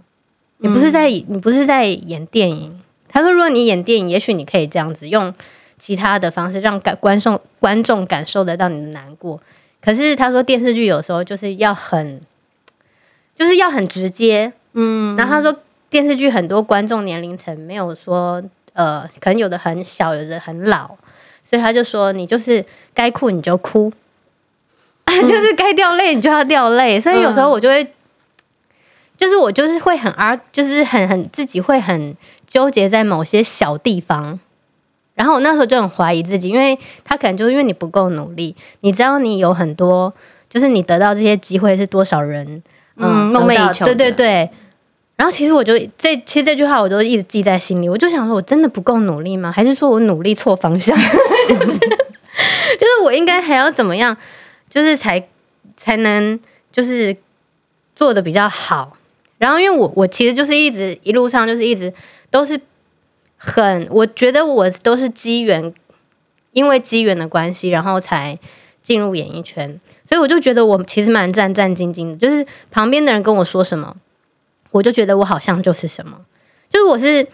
[0.57, 2.81] 你不是在你不是在演电影。
[3.11, 5.35] 他说，如果你演电影，也许你可以这样子用
[5.79, 9.38] 其他的方式让感观众观众感受得到你的难过。
[9.83, 12.23] 可是他说电视剧有时候就是要很，
[13.35, 14.55] 就是要很直接。
[14.73, 15.55] 嗯，然后他说。
[15.90, 18.42] 电视剧很多观众年龄层没有说，
[18.74, 20.90] 呃，可能有的很小，有的很老，
[21.42, 23.90] 所以他就说你就是该哭你就哭，
[25.07, 27.01] 嗯、就是该掉泪你就要掉泪。
[27.01, 27.90] 所以有时候我就会，嗯、
[29.16, 32.14] 就是我就是会很啊，就是很很自己会很
[32.46, 34.38] 纠结在某些小地方。
[35.14, 40.12] 然后我那时候就很怀疑自己，因为他可能就是因为你不够努力，你知道你有很多，
[40.48, 42.62] 就是你得到这些机会是多少人
[42.96, 44.51] 嗯梦寐以求，对对对。
[45.18, 49.50] 然后其实我就这其实这句话我都一直记在心里，我就想说，我真的不够努力吗？
[49.50, 50.96] 还是说我努力错方向？
[51.48, 51.78] 就是
[52.78, 54.16] 就是我应该还要怎么样？
[54.70, 55.28] 就是才
[55.76, 56.38] 才能
[56.70, 57.16] 就是
[57.96, 58.96] 做的比较好。
[59.38, 61.92] 然后因为我我其实就是一直一路上就是一直
[62.31, 62.61] 都是
[63.37, 65.74] 很，我觉得我都是机缘，
[66.52, 68.38] 因为机缘的关系，然后才
[68.83, 69.81] 进入演艺圈。
[70.09, 73.96] 所以我就觉得我其实蛮战战兢兢的，就是旁边的人跟我说什么。
[74.70, 76.20] 我就觉得我好像就是什么，
[76.68, 77.26] 就是我是，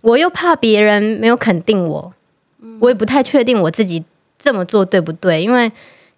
[0.00, 2.12] 我又怕别人没有肯定我，
[2.80, 4.04] 我也不太确定我自己
[4.38, 5.70] 这么做对不对，因为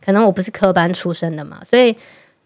[0.04, 1.96] 可能我不是科班出身的嘛，所以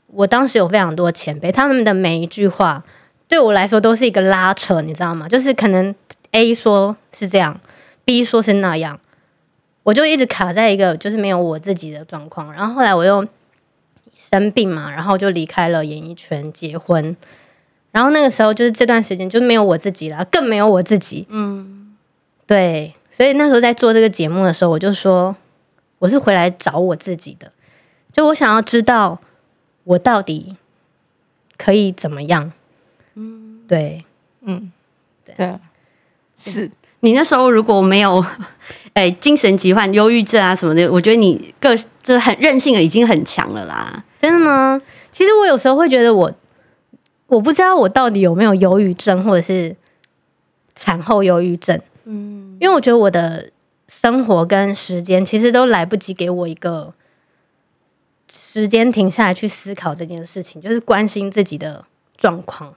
[0.07, 2.83] 我当时有非常多前辈，他们的每一句话
[3.29, 5.29] 对我来说都是一个拉扯，你知道吗？
[5.29, 5.95] 就是可能
[6.33, 7.61] A 说是这样
[8.05, 8.99] ，B 说是那样，
[9.83, 13.27] 我就一直卡在一个就是没有我自己的状况，然后后来我又
[14.17, 17.17] 生病嘛，然后就离开了演艺圈，结婚。
[17.95, 21.25] 然后那个时候就是这段时间就没有我自己了，更没有我自己。
[21.29, 21.95] 嗯，
[22.45, 25.37] 对，所以那时候在做这个节目的时候，我就说
[26.01, 27.53] 我是回来找我自己的，
[28.13, 29.21] 就我想要知道
[29.85, 30.57] 我到底
[31.57, 32.51] 可以怎么样。
[33.15, 34.05] 嗯，对，
[34.41, 34.73] 嗯，
[35.25, 35.55] 对，对，
[36.37, 38.25] 是你那时候如果没有
[38.95, 44.03] 哎精神疾患、忧郁症啊什么的，我觉得你个就是很任性的，已经很强了啦。
[44.21, 44.83] 真的吗？
[45.13, 46.35] 其实我有时候会觉得我。
[47.27, 49.75] 我不知道我到底有没有忧郁症，或者是
[50.75, 51.81] 产后忧郁症。
[52.05, 53.51] 嗯，因为我觉得我的
[53.89, 56.93] 生活跟时间其实都来不及给我一个
[58.29, 61.85] 时间停下来去思考这件事情，就是关心自己的
[62.17, 62.75] 状况。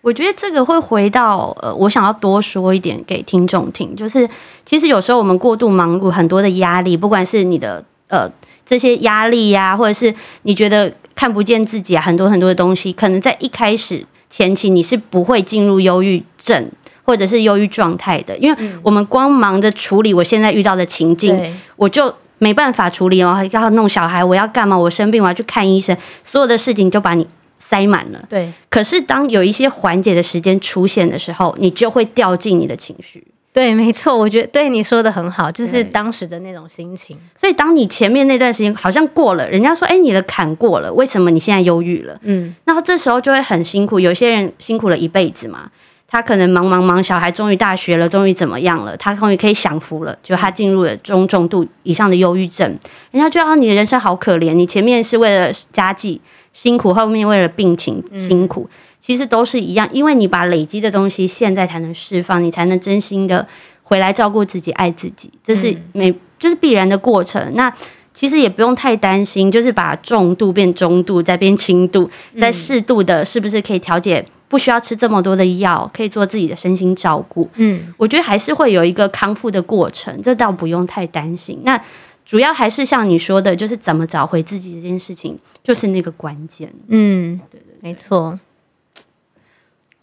[0.00, 4.28] 我觉得这个会回到呃，我想要多说一点给听众听，就是
[4.66, 8.28] 其实有时候我们过度忙碌，很多的压力，不管是你的呃
[8.66, 16.70] 这些压力呀、啊，或者是你觉得看不见自己啊，很多很多的东西，可能在一开始前期你是不会进入忧郁症
[17.04, 24.78] 或者是忧郁状态的，因为我们光忙着处理我现在遇到的情境，我就没办法处理哦，要弄小孩，我要干嘛？
[24.78, 27.26] 我生病，我要去看医生，所有的事情就把你
[27.58, 28.24] 塞满了。
[28.28, 33.26] 对，可是当有一些缓解的时间出现的时候，你就会掉进你的情绪。
[33.52, 37.18] 对，没错，我觉得对你说的很好，就是当时的那种心情。
[37.38, 44.00] 所以，当你前面那段时间好像过了，人家说：“哎，你的坎过了，为什么你现在忧郁了？”嗯，然后这时候就会很辛苦。
[44.00, 45.70] 有些人辛苦了一辈子嘛，
[46.08, 48.96] 他可能忙忙忙，小孩终于大学了，终于怎么样了？
[48.96, 52.66] 他终于可以享福了，就他进入了中重度以上的忧郁症。
[53.10, 56.18] 人家觉得啊，你的人生好可怜，你前面是为了家计
[56.54, 58.66] 辛苦，后面为了病情辛苦。
[58.70, 63.46] 嗯其实都是一样，因为你把累积的东西现在才能释放，你才能真心的
[63.82, 67.52] 回来照顾自己、爱自己，这是每就是必然的过程。
[67.54, 67.70] 那
[68.14, 74.24] 其实也不用太担心，就是把重度变中度，再变轻度，再适度的，是不是可以调节？
[74.48, 77.48] 不需要吃这么多的药，可以做自己的身心照顾。
[77.54, 81.58] 嗯，我觉得还是会有一个康复的过程，这倒不用太担心。
[81.64, 81.80] 那
[82.26, 86.70] 主要还是像你说的，就是怎么找回自己这件事情，就是那个关键。
[86.88, 88.38] 嗯，对对，没错。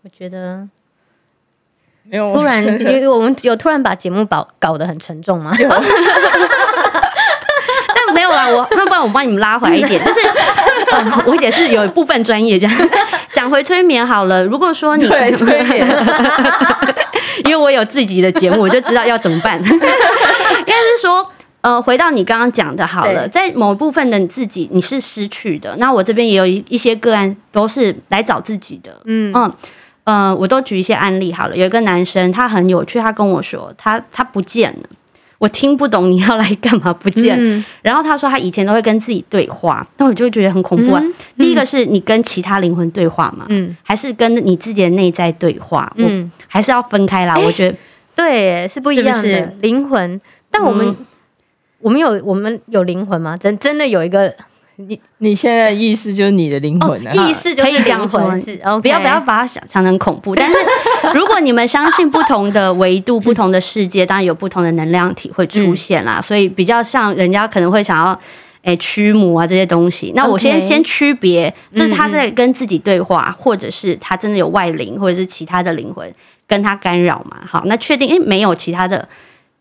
[0.03, 0.67] 我觉得
[2.03, 5.51] 没有突然，因为我们有突然把节目搞搞得很沉重吗？
[7.93, 10.19] 但没有啦，我那不然我帮你们拉回来一点，就是、
[10.91, 12.89] 呃、我也是有一部分专业这样
[13.33, 14.43] 讲回催眠好了。
[14.45, 15.85] 如果说你对 催眠，
[17.45, 19.61] 因为我有自己的节目，我就知道要怎么办。
[19.61, 21.29] 应该是说，
[21.61, 29.53] 呃，回到你刚刚讲的，好了，在某部分的你自己你是失去的，那我这边也有一一些个案都是来找自己的，嗯嗯。
[30.09, 31.55] 呃，我都举一些案例好了。
[31.55, 34.89] 有一个男生，他很有趣，他跟我说，他他不见了，
[35.37, 37.37] 我听不懂你要来干嘛不见。
[37.39, 41.01] 嗯、然后他说他以前都会跟自己对话，那我就觉得很恐怖啊。
[41.03, 45.93] 嗯、第一个是你跟其他灵魂对话嘛，嗯，还是跟你自己的内在对话？
[45.97, 47.35] 嗯，还是要分开啦。
[47.35, 47.77] 欸、我觉得
[48.15, 50.19] 对，是不一样的灵魂。
[50.49, 51.05] 但我们、嗯、
[51.81, 53.37] 我们有我们有灵魂吗？
[53.37, 54.33] 真真的有一个。
[54.87, 60.33] 你你现在意思就是你的灵魂啊，意思就可以讲魂，是不要不要把它想想成恐怖。
[60.33, 60.55] 但是
[61.13, 66.21] 如果你们相信不同的维度、不同的世界，当然有不同的能量体会出现啦。
[66.21, 68.17] 所以比较像人家可能会想要
[68.63, 70.13] 哎驱魔啊这些东西。
[70.15, 76.09] 那我先先区别，就是他在跟自己对话，或者是他真的有外灵，或者是其他的灵魂
[76.47, 77.41] 跟他干扰嘛？
[77.45, 79.09] 好，那确定哎没有其他的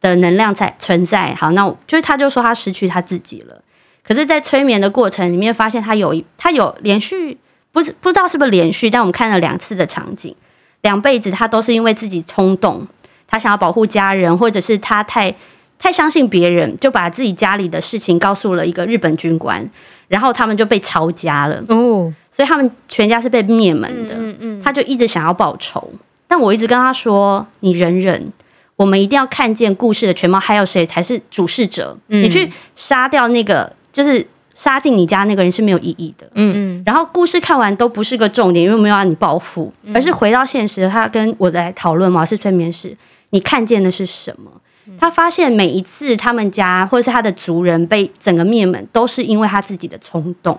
[0.00, 1.34] 的能量在存在。
[1.34, 3.60] 好，那就是他就说他失去他自己了。
[4.08, 7.36] 可是，在催眠的过程里面，发现他有一，他有连续，
[7.72, 10.34] 不是不知道是不是连续，但我们看了两次的场景，
[10.80, 12.86] 两辈子他都是因为自己冲动，
[13.26, 15.34] 他想要保护家人，或者是他太
[15.78, 19.68] 太相信别人，就把自己家里的事情告诉了一个日本军官，
[20.08, 25.92] 然后他们就被抄家了哦，所以他们全家是被灭门的，嗯嗯，他就一直想要报仇，
[26.26, 28.32] 但我一直跟他说，你忍忍。
[28.76, 31.98] 我们一定要看见故事的全貌，还有谁才是主事者？
[32.06, 33.70] 你去杀掉那个。
[33.92, 36.82] 就是杀进你家那个人是没有意义的，嗯嗯。
[36.84, 40.88] 然后故事看完都不是个重点，因为没有让你报复，而是回到现实。
[40.88, 42.96] 他跟我在讨论嘛，是催眠师，
[43.30, 44.50] 你看见的是什么？
[44.98, 50.58] 他发现每一次他们家或者是他的族人被整个灭门，都是因为他自己的冲动。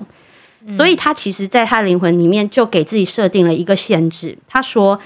[0.78, 4.38] 所以他其实在他灵魂里面就给自己设定了一个限制。
[4.48, 5.00] 他说，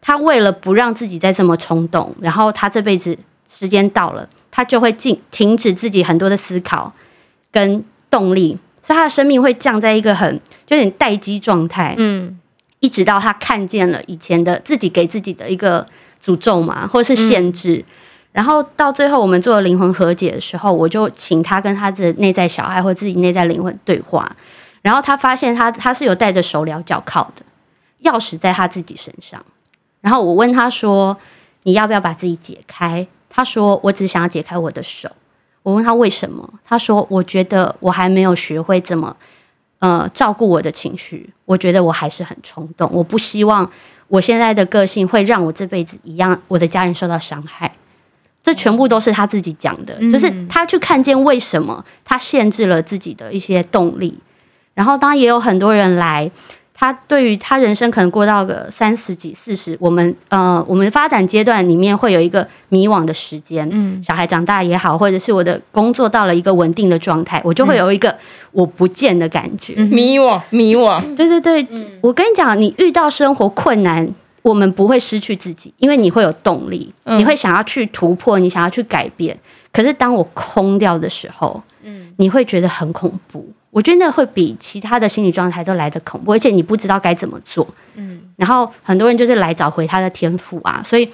[0.00, 6.92] 他为了不让自己再这么冲动，然后他这辈子时间到了，他就会静停止自己很多的思考。
[7.52, 12.40] 跟动力，所以他的生命会降在一个很就有点待机状态，嗯，
[12.80, 15.86] 一直到他看见了以前的自己给自己的一个
[16.24, 17.84] 诅咒嘛，或者是限制，嗯、
[18.32, 24.34] 然后到最后我们做了灵魂和解的时候，我就请他跟他的内在小孩或自己内在灵魂对话，
[24.80, 29.44] 然后他发现他他是有带着手镣脚铐的钥匙在他自己身上，
[30.00, 31.16] 然后我问他说，
[31.64, 33.06] 你要不要把自己解开？
[33.30, 35.10] 他说，我只想要解开我的手。
[35.62, 39.16] 我问他为什么，他说：“我觉得我还没有学会怎么，
[39.78, 41.30] 呃，照顾我的情绪。
[41.44, 42.90] 我觉得我还是很冲动。
[42.92, 43.70] 我不希望
[44.08, 47.72] 我现在的个性会让我这辈子一样，我的家人受到伤害。
[48.42, 54.18] 这全部都是他自己讲的，就是他去看见为什么他限制了自己的一些动力。
[54.74, 56.30] 然后当然也有很多人来。”
[56.82, 63.68] 他对于他人生可能过到个三十几、四十，我们呃，我们发展阶段里面会有一个迷惘的时间。
[63.70, 68.12] 嗯，小孩长大也好，或者是我的工作到了一个稳定的状态，我就会有一个
[68.50, 71.00] 我不见的感觉，嗯、迷惘，迷惘。
[71.14, 74.12] 对对对，嗯、我跟你讲，你遇到生活困难，
[74.42, 79.38] 我们不会失去自己，因为你会有动力，你会想要去突破，你想要去改变。
[79.72, 83.46] 可是当我空掉的时候，嗯，你会觉得很恐怖。
[83.72, 87.66] 我觉得那会比其他的心理状态都来得恐怖，而且你不知道该怎么做。
[87.94, 91.10] 嗯，然后很多人就是来找回他的天赋啊，所以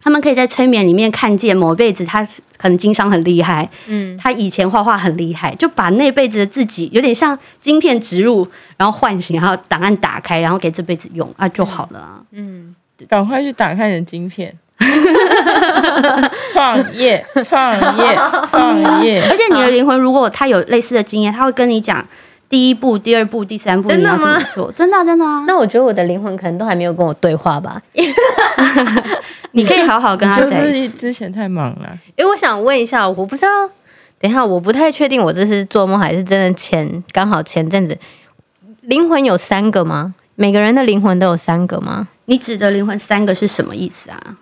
[0.00, 2.26] 他们可以在催眠里面看见某一辈子他
[2.56, 12.20] 可能经商很厉害，嗯，他以前画画很厉害，就把那辈子的自己有点像晶片植入，然后唤醒，然后档案打开，然后给这辈子用啊就好了啊。
[12.32, 12.74] 嗯，
[13.08, 14.52] 赶快去打开你的晶片。
[16.52, 18.16] 创业，创业，
[18.50, 19.22] 创业！
[19.30, 22.04] 而且你的灵魂，如果他有类似的经验，他会跟你讲
[22.48, 24.38] 第一步、第二步、第三步，真的吗？
[24.74, 25.44] 真的，真的啊！
[25.46, 27.80] 那我觉得我的灵魂可能都还没有跟我对话吧。
[29.52, 30.96] 你可以好好跟他在一起。
[30.96, 31.96] 之前太忙了。
[32.16, 33.48] 因为我想问一下，我不知道，
[34.20, 37.96] 等一下，我不太确定，我这是做梦还是真的前刚好前阵子，
[38.82, 40.14] 灵魂有三个吗？
[40.34, 42.08] 每个人的灵魂都有三个吗？
[42.24, 44.36] 你指的灵魂三个是什么意思啊？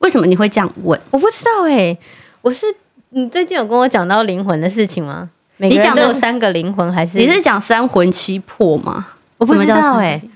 [0.00, 1.00] 为什么你会这样问？
[1.10, 1.98] 我不知道哎、欸，
[2.42, 2.66] 我是
[3.10, 5.30] 你最近有跟我讲到灵魂的事情吗？
[5.58, 7.18] 你讲的有三个灵魂还是？
[7.18, 9.08] 你是讲三魂七魄吗？
[9.38, 10.30] 我不知道哎、欸，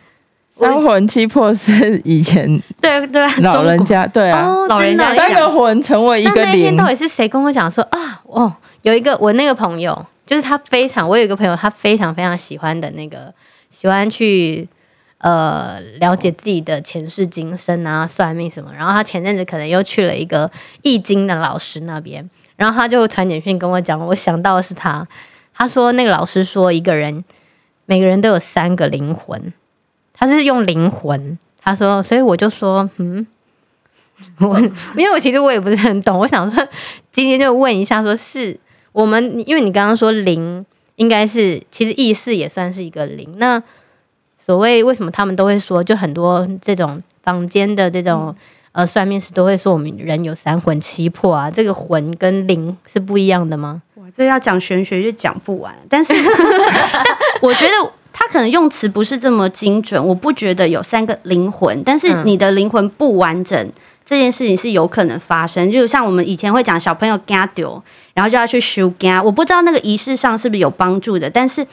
[0.54, 6.44] 三魂七魄是以前对对老人家对啊，哦、老人家三个魂成为一个灵。
[6.44, 8.22] 那天到底是谁跟我讲说啊？
[8.24, 8.52] 哦，
[8.82, 13.32] 有一个我那个朋友，就是他非常，我有一个朋友，他非常非常喜欢的那个，
[13.70, 14.68] 喜欢去。
[15.18, 18.70] 呃，了解自己的前世今生啊，算命什么。
[18.76, 20.50] 然后他前阵子可能又去了一个
[20.82, 25.06] 易经的老师那边，然后他就传简讯跟我讲，我想到的是他。
[25.54, 27.24] 他说那个老师说，一个人
[27.86, 29.52] 每个人都有三个灵魂，
[30.12, 31.38] 他是用灵魂。
[31.62, 33.26] 他说，所以我就说，嗯，
[34.40, 34.60] 我
[34.94, 36.68] 因为我其实我也不是很懂，我想说
[37.10, 38.60] 今天就问一下，说是
[38.92, 43.62] 我们，因为你刚刚说灵应该是其实意识也算是一个灵，那。
[44.44, 48.36] 所谓为什么他们都会说，就很多这种坊间的这种
[48.72, 53.80] 呃算命师都会说，我们人有三魂七魄啊，这个魂跟灵是不一样的吗？
[53.94, 55.74] 哇，这要讲玄学就讲不完。
[55.88, 56.12] 但是
[57.40, 60.06] 我觉得他可能用词不是这么精准。
[60.06, 63.72] 我不觉得有三个灵魂，但是你的灵魂不完整，嗯、
[64.04, 65.72] 这件事情是有可能发生。
[65.72, 67.82] 就像我们以前会讲小朋友惊丢，
[68.12, 69.24] 然后就要去收惊。
[69.24, 71.66] 我不知道那个仪式上是不是有帮助的，但是。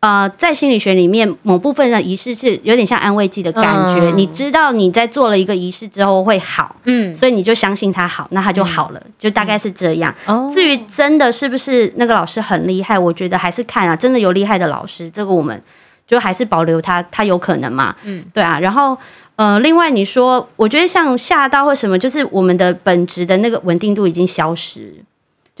[0.00, 4.10] 呃，在心理学里面，某部分的仪式是有点像安慰剂的感觉。
[4.10, 10.14] 嗯、你知道你在做了一个仪式之后会好，嗯，所以你就相信他好，那他就好了，嗯、就大概是这样。
[10.24, 15.62] 哦、至于真的是不是那个老师很厉害，我觉得还是看啊，真的有厉害的老师，这个我们
[16.06, 18.58] 就还是保留他，他有可能嘛，嗯，对啊。
[18.58, 18.96] 然后
[19.36, 24.94] 呃，另外你说，我觉得像吓到或什么，就是我们的本质的那个稳定度已经消失。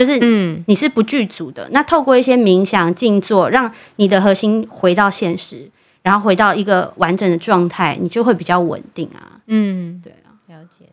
[0.00, 1.64] 就是，嗯，你是不具足的。
[1.64, 5.68] 嗯、那透过一些冥想、静坐，让你的核心回到现实，
[6.00, 9.36] 然后回到一个完整的状态，你就会比较稳定啊。
[9.46, 10.86] 嗯，对啊，了解。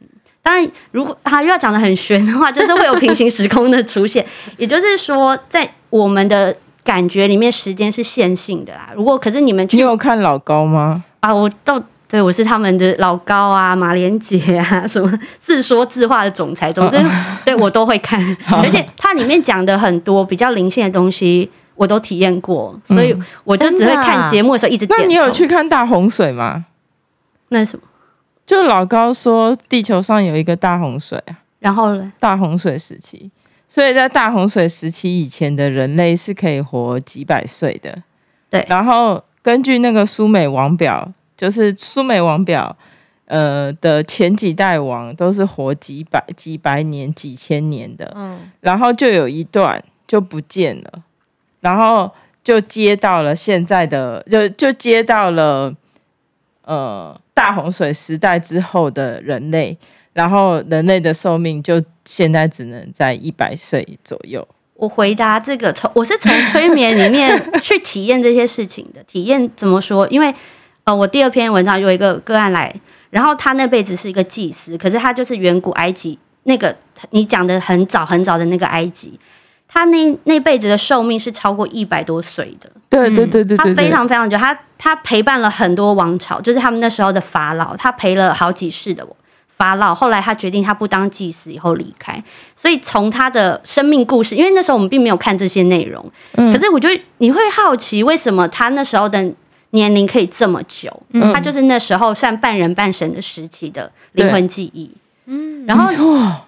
[0.00, 0.08] 嗯，
[0.42, 4.26] 当然，如果他又要讲的很玄的话，就是会有平行时空的出现。
[4.56, 8.90] 也就是说，在我们的感觉里面，时间是线性的啊。
[8.96, 11.04] 如果可是你们，你有看老高吗？
[11.20, 11.80] 啊，我到。
[12.08, 17.04] 对，我是他们的老高啊，马连杰啊，什么自说自话的总裁，总之，
[17.44, 18.20] 对我都会看。
[18.46, 25.00] 而且它里面讲的很多比较灵性的东西，我都体验过，所以我就只会看节目的时候一直点。
[25.00, 26.66] 那你有去看大洪水吗？
[27.48, 27.82] 那是什么？
[28.46, 32.12] 就老高说地球上有一个大洪水啊，然后呢？
[32.20, 33.32] 大洪水时期，
[33.66, 38.04] 所以在大洪水时期以前的人类是可以活几百岁的。
[38.48, 41.12] 对，然后根据那个苏美王表。
[41.36, 42.74] 就是苏美王表，
[43.26, 51.02] 呃的前几代王都是活几百、几百年、几千年的，嗯，然后就有一段就不见了，
[51.60, 52.10] 然后
[52.42, 55.74] 就接到了现在的，就就接到了，
[56.64, 59.76] 呃，大洪水时代之后的人类，
[60.14, 64.46] 然后人类的寿命就现在只能在一百岁左右。
[64.74, 70.08] 我回答这个，从我是从催眠里面去体验这些事情的，体验怎么说？
[70.08, 70.34] 因为。
[70.86, 72.72] 呃，我第二篇文章有一个个案来，
[73.10, 76.72] 然后他那辈子是一个祭司，可是他就是远古埃及那个
[77.10, 79.18] 你讲的很早很早的那个埃及，
[79.66, 82.70] 他那那辈子的寿命是超过一百多岁的。
[82.88, 89.04] 对对对对，他非常非常久，他他陪伴了很多王朝，就是他们那时候的法老，他陪了好几世的
[89.56, 89.92] 法老。
[89.92, 92.22] 后来他决定他不当祭司，以后离开。
[92.54, 99.32] 所以从他的生命故事，因为那时候我们并没有看这些内容，嗯，可是我觉得你会好奇为什么他那时候的。
[99.76, 104.90] 年龄可以这么久，嗯，他就是那时候算半人半神的时期的灵魂记忆，
[105.26, 105.84] 嗯，然后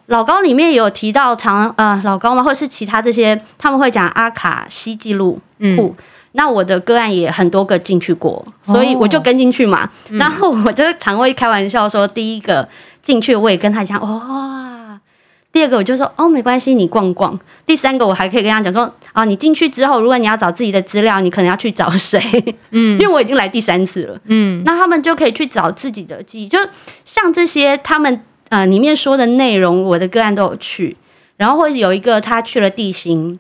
[0.06, 2.42] 老高里面有提到长呃老高吗？
[2.42, 5.94] 或者是其他这些他们会讲阿卡西记录库，嗯，
[6.32, 12.68] 那我的个案也很多个进去过，所以我就跟进去嘛，哦，然后我就常会开玩笑说，第一个
[13.02, 14.98] 进去我也跟他讲，哇，
[15.52, 17.38] 第二个我就说哦，没关系，你逛逛。
[17.66, 22.20] 第三个我还可以跟他讲说啊，你进去之后，如果你要找自己的资料，你可能要去找谁？
[22.70, 24.20] 嗯， 因为我已经来第三次了。
[24.26, 26.58] 嗯，那他们就可以去找自己的记忆，就
[27.04, 30.96] 像这些他们呃里面说的内容，我的个案都有去。
[31.36, 33.38] 然后或者有一个他去了地心，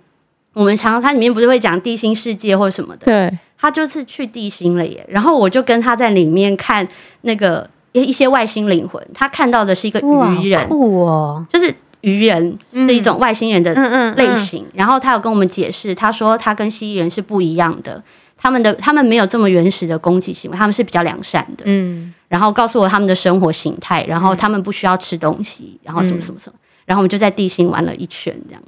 [0.54, 3.04] 我们常常他里面不是会讲地心世界或什么的？
[3.04, 5.04] 对，他就是去地心了耶。
[5.08, 6.86] 然后我就跟他在里面看
[7.22, 11.74] 那个一一些外星灵魂，他看到的是一个鱼人，酷哦，就是。
[12.00, 13.74] 鱼人是一种外星人的
[14.14, 18.02] 类型，然后他有跟我们解释，他说他跟蜥蜴人是不一样的，
[18.36, 28.62] 他们的他们没有这么原始的攻击行为，他们是比较良善的，嗯，然后告诉我他们的生活形态，然后他们不需要吃东西，然后什么什么什么，然后我们就在地心玩了一圈，这样，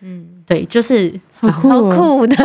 [0.00, 2.36] 嗯，对，就是好酷好酷的，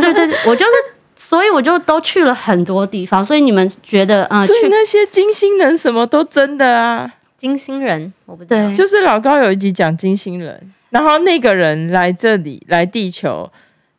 [0.00, 0.72] 对对对，我就是，
[1.16, 7.14] 所以我就都去了很多地方，所以你们觉得，嗯，所以那些金星人什么都真的啊。
[7.36, 13.50] 金星人，我不知道，就是老高有一集讲金星人，然后那个人来这里来地球，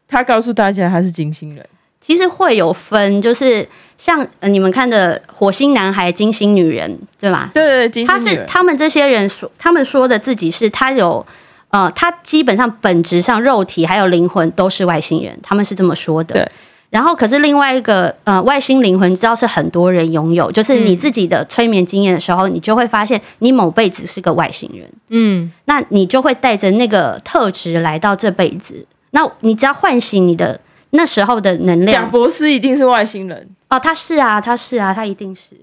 [0.07, 1.65] 他告诉大家他是金星人。
[1.99, 3.67] 其实会有分，就是
[3.97, 7.51] 像你们看的火星男孩、金星女人，对吧？
[7.53, 8.35] 对对对，金星女人。
[8.37, 11.25] 他是他们这些人说，他们说的自己是他有
[11.69, 16.49] 呃，他基本上本质上肉体还有灵魂都是外星人，他们是这么说的。
[16.89, 16.97] 对。
[16.97, 28.85] 然后，可是另外一个呃，外星灵魂，知道是很多人拥有，就是你自己的催眠经验的时候，嗯、你就会发现你某辈子是个外星人，嗯，那你就会带着那个特质来到这辈子。
[29.11, 30.59] 那你只要唤醒你的
[30.91, 35.55] 那时候的能量，贾博士一定是外星人哦，他是啊，他是啊，他一定是。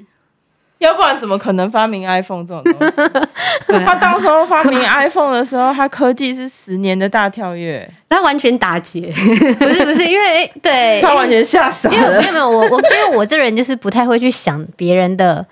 [0.79, 2.97] 要不然怎么可能发明 iPhone 这种东西？
[3.87, 9.13] 他当时候发明 iPhone 的时候，他科技是十年的大跳跃，他完全打劫，
[9.59, 12.21] 不是不是，因为对 他完全吓傻了。
[12.21, 15.47] 因为没有我我因为我这人就是不太会去想别人的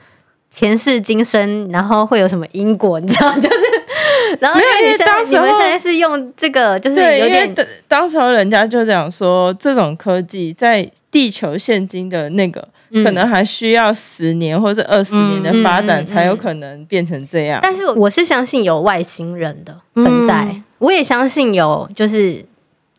[0.51, 3.33] 前世今生，然后会有什么因果，你知道？
[3.39, 3.57] 就是
[4.41, 7.55] 然后因为当时你们现在是用这个，就是有点
[7.89, 12.69] 当时候人家就讲说，这种科技在地球现今的那个。
[13.05, 17.59] 可能还需要十年或者二十年的发展，才有可能变成这样。
[17.63, 22.45] 但是我是相信有外星人的存在，嗯、我也相信有就是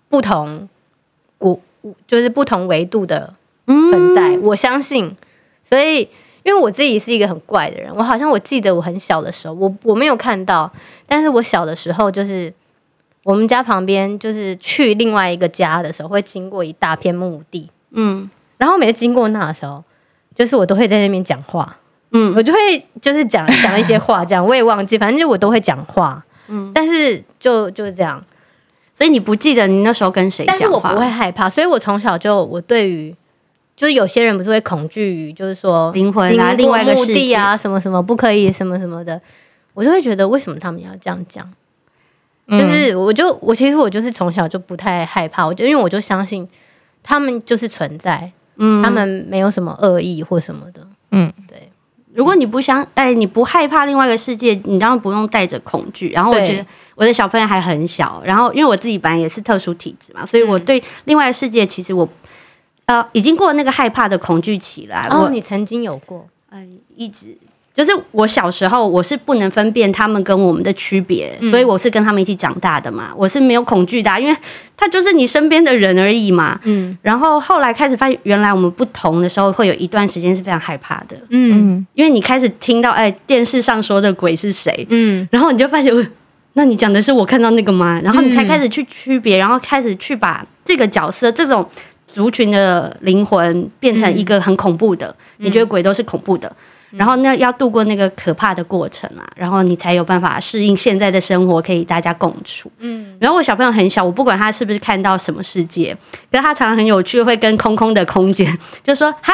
[0.09, 0.67] 不同
[1.37, 1.61] 古
[2.07, 3.35] 就是不同维度的
[3.67, 4.29] 存在。
[4.29, 5.15] 嗯、我相信，
[5.63, 6.09] 所以
[6.41, 10.71] 因为我自己是一个很怪的人，我好像我记得我很小的时候，我我没有看到，
[11.05, 12.51] 但是我小的时候就是
[13.23, 18.27] 我们家旁边就是去另外一个家的时候，会经过一大片墓地，嗯。
[18.63, 19.83] 然后每次经过那的时候，
[20.33, 21.75] 就是我都会在那边讲话，
[22.11, 28.23] 嗯，我就会就是讲讲一些话，这样我也忘记，反正就我都会讲话，嗯，但是就就是这样，
[28.95, 30.59] 所以你不记得你那时候跟谁讲话？
[30.61, 33.13] 但是我不会害怕，所以我从小就我对于
[33.75, 39.19] 就是有些人不是会恐惧于就是说灵魂啊，另外一个目的啊，什么什么不可以什么什么的，
[39.73, 41.51] 我就会觉得为什么他们要这样讲？
[42.47, 46.47] 嗯、就是我就我其实我就是从小就不太害怕，我就因为我就相信
[47.03, 48.31] 他们就是存在。
[48.57, 50.87] 嗯，他们没有什么恶意或什么的。
[51.11, 51.69] 嗯，对。
[52.13, 56.09] 如果你不想，哎，你不害怕另外一个世界，你当然不用带着恐惧。
[56.09, 62.07] 然后我觉得我的小朋友还很小，然后因为我自己本来也是特殊体质嘛，所以我对另外的世界其实我
[62.85, 65.07] 呃已经过了那个害怕的恐惧期了。
[65.09, 66.27] 哦，你曾经有过？
[66.51, 67.35] 嗯，一直。
[67.73, 73.09] 就是我小时候，我是不能分辨他们跟我们的区别，嗯、所以我是跟他们一起长大的嘛。
[73.17, 74.37] 我是没有恐惧的、啊，因为
[74.77, 76.59] 他就是你身边的人而已嘛。
[76.65, 76.95] 嗯。
[77.01, 81.17] 然后后来开始发现，原来我们不同的时候，会有一段时间是非常害怕的。
[81.29, 81.83] 嗯。
[81.95, 84.85] 因为你开始听到，哎，电视上说的鬼是谁？
[84.91, 85.27] 嗯。
[85.31, 85.91] 然后你就发现，
[86.53, 87.99] 那你讲的是我看到那个吗？
[88.03, 91.67] 然后你才开始去区别，然后开始去把这个角色、这种
[92.07, 95.07] 族群的灵魂变成一个很恐怖的。
[95.39, 96.55] 嗯、你觉得鬼都是恐怖的？
[96.97, 102.71] 然后那要度过那个可怕的过程啊，然后你才有办法适应现在的生活，可以大家共处。
[102.79, 105.95] 嗯，然后我小朋友很小，我不管他是不是看到什么世界，
[106.31, 109.33] 可是他常常很有趣，会跟空空的空间就说嗨，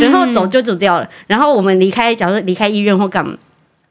[0.00, 1.08] 然后走就走掉了。
[1.26, 3.36] 然后我们离开，假如离开医院或干嘛。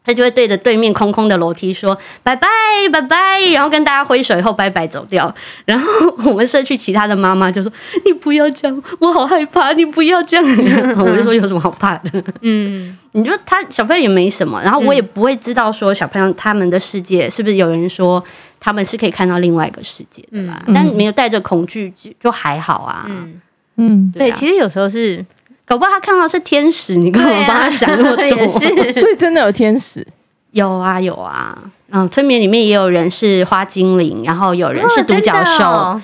[0.06, 2.48] 他就会对着对面空空的楼梯说拜拜
[2.92, 5.34] 拜拜，然后跟大家挥手以后拜拜走掉。
[5.66, 5.88] 然后
[6.26, 7.72] 我们社区其他的妈妈就说
[8.06, 10.46] ：“你不要这样，我好害怕，你不要这样。
[11.00, 18.22] ”我就说：“有什么好怕的？”嗯，你就他小朋友也没什么，然后我也不会知道说小朋友他们的世界是不是有人说
[18.60, 20.64] 他们是可以看到另外一个世界的吧？
[20.74, 23.06] 但没有带着恐惧就就还好啊。
[23.08, 23.42] 嗯
[23.78, 25.26] 嗯，对，其实有时候是。
[25.66, 28.26] 搞不好他看到是天使，你干嘛帮他想那么多？
[28.26, 28.60] 也是，
[29.00, 30.06] 所以真的有天使？
[30.52, 31.58] 有啊有啊，
[31.90, 36.02] 嗯，催眠里面也有人是花精灵，然后有人是独角兽，哦哦、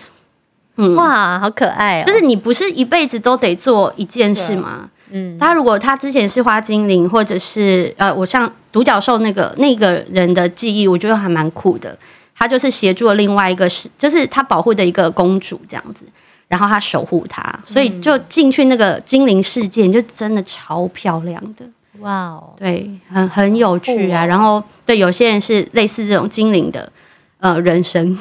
[0.77, 2.05] 嗯，哇，好可爱哦！
[2.07, 4.89] 就是你不是一辈子都得做一件事吗？
[5.11, 11.97] 嗯，他如果他之前是花精灵，或者是呃，我像独角兽那个那个人的记忆，我觉得还蛮酷的。
[12.35, 16.05] 他就是协助了另外一个是，就是他保护的一个公主这样子，
[16.49, 21.65] 然后他守护他，所以就进去那个精灵世界，就真的超漂亮的。
[21.99, 24.25] 哇哦，对，很很有趣啊。
[24.25, 26.91] 然后对，有些人是类似这种精灵的
[27.37, 28.17] 呃人生，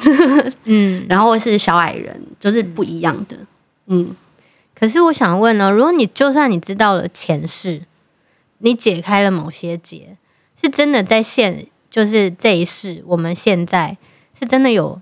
[0.65, 3.35] 嗯， 然后是小矮人，就是不一样的。
[3.87, 4.15] 嗯，
[4.75, 7.81] 可是我想问呢，如果你就算你知道了前世，
[8.59, 10.15] 你解开了某些结，
[10.61, 13.97] 是真的在现，就是这一世，我们现在
[14.39, 15.01] 是真的有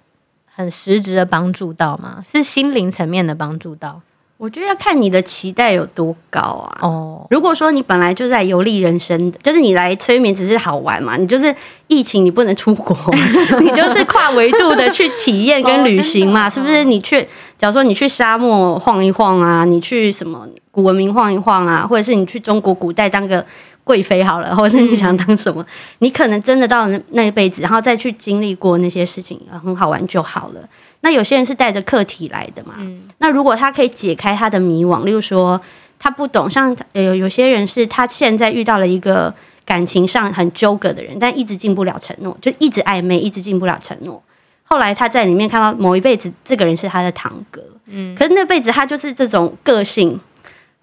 [0.58, 2.24] 很实质的帮助到吗？
[2.32, 4.02] 是心灵层面的帮助到？
[4.38, 6.78] 我觉得要看你的期待有多高啊。
[6.82, 11.56] 哦，如果说你本来就在游历人生，就是你来催眠只是好玩嘛，你就是
[11.88, 12.96] 疫情你不能出国，
[13.62, 16.84] 你就是跨维度的去体验跟旅行嘛，哦、是不是？
[16.84, 17.22] 你去，
[17.60, 23.44] 假如说你去沙漠晃一晃啊，你去什么古文明晃一晃啊，或者是你去中国古代当个
[23.88, 25.66] 贵妃好了，或者是你想当什么，嗯、
[26.00, 30.62] 你可能真的到那那一辈子，然后再去经历过那些事情，很好玩就好了。
[31.02, 32.74] 那有些人是带着课题来的嘛？
[32.80, 35.62] 嗯，那如果他可以解开他的迷惘，例如说
[35.98, 39.34] 他不懂，像有有些人是他现在遇到了一个
[39.64, 44.22] 感情上很纠葛的人，但一直进不了承诺，就一直暧昧，一直进不了承诺。
[44.70, 50.20] 后来他在里面看到某一辈子，这个人是他的堂哥，嗯，可是那辈子他就是这种个性，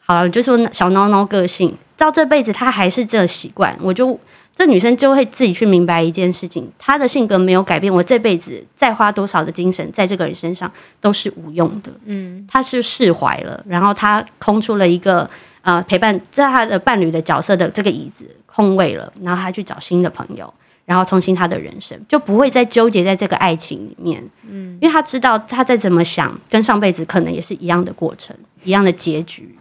[0.07, 4.19] 好了，就说小孬孬个性，到这辈子他还是这个习惯，我就。
[4.57, 10.71] 这女生就会自己去明白一件事情，她的性格没有改变，我这辈子再花多少的精神在这个人身上
[11.01, 11.91] 都是无用的。
[12.05, 15.29] 嗯，她是释怀了，然后她空出了一个
[15.63, 24.23] 呃陪伴在她的伴侣的角色的这个椅子空位了，然后她去找新的朋友，然后重新她的人生就不会再纠结在这个爱情里面。
[24.49, 29.57] 嗯，因为她知道她再怎么想，跟上辈子可能也是一样的过程，一样的结局。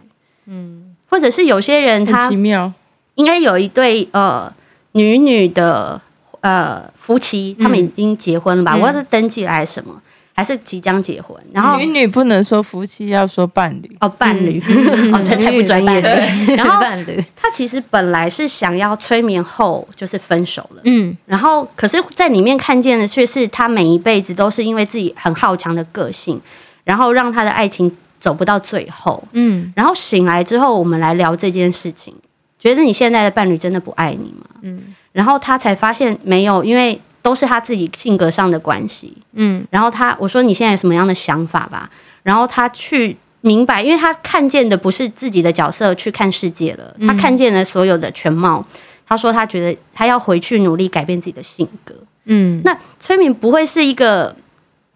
[0.46, 0.83] 嗯，
[1.14, 2.72] 或者是有些人他奇妙，
[3.14, 4.52] 应该有一对呃。
[4.96, 6.00] 女女的
[6.40, 8.76] 呃夫妻，他们已经结婚了吧？
[8.76, 10.00] 或者、嗯、是登记来什么，
[10.32, 11.36] 还是即将结婚？
[11.52, 13.96] 然后女女不能说夫妻，要说伴侣。
[13.98, 16.08] 哦，伴侣、嗯、 哦，太不专业了。
[16.56, 26.40] 然后伴侣，他其实本来是想要催眠后就是分手了，嗯，然后可是在里面看见的却是他每一辈子都是因为自己很好强的个性，
[26.84, 27.90] 然后让他的爱情
[28.24, 32.14] 走不到最后，嗯，然后醒来之后，我们来聊这件事情。
[32.58, 34.46] 觉得你现在的伴侣真的不爱你吗？
[34.62, 39.14] 嗯，然后他才发现没有，因为都是他自己性格上的关系。
[39.34, 41.90] 嗯，然后他我说你现在有什么样的想法吧？
[42.22, 48.64] 然后他去明白，因为他看见的不是自己的角色去看世界了，他看见了所有的全貌。
[49.06, 51.94] 他说他觉得他要回去努力改变自己的性格。
[52.24, 54.34] 嗯，那催眠不会是一个。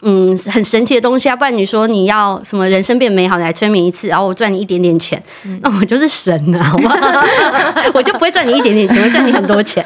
[0.01, 1.35] 嗯，很神奇的东西啊！
[1.35, 6.97] 不然你说你要什么人生变美好来催眠一次，然后我赚你一点点钱，嗯、那我就是神啊，好不好？
[7.93, 9.85] 我就不会赚你一点点钱，我会赚你很多钱。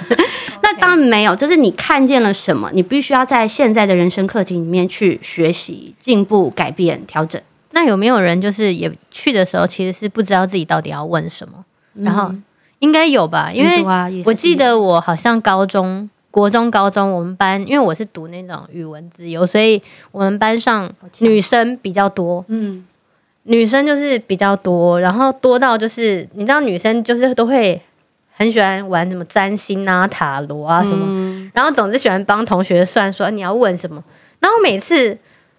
[0.60, 7.40] 那当然没有，就是你看见了什么，你必须要在现在的人生课题里面去学习、进步、改变、调整。
[7.70, 11.64] 那有没有人就是也去的时候，其实是不知道自己到底要问什么？
[11.94, 12.30] 嗯、然后
[12.80, 13.50] 应该有吧？
[13.50, 13.82] 因为
[14.26, 16.10] 我记得我好像高中。
[16.33, 19.80] 国中、高中，我们班因为我是读那种语文自由，所以
[20.11, 22.45] 我们班上女生比较多。
[22.49, 22.85] 嗯，
[23.45, 27.80] 女生就是比较多，然后多到就是你知道，女生就是都会
[28.35, 34.03] 很喜欢玩什么占星啊、塔罗啊什么，嗯、然后总是喜欢帮同学算说你要问什么，
[34.41, 35.16] 然后每次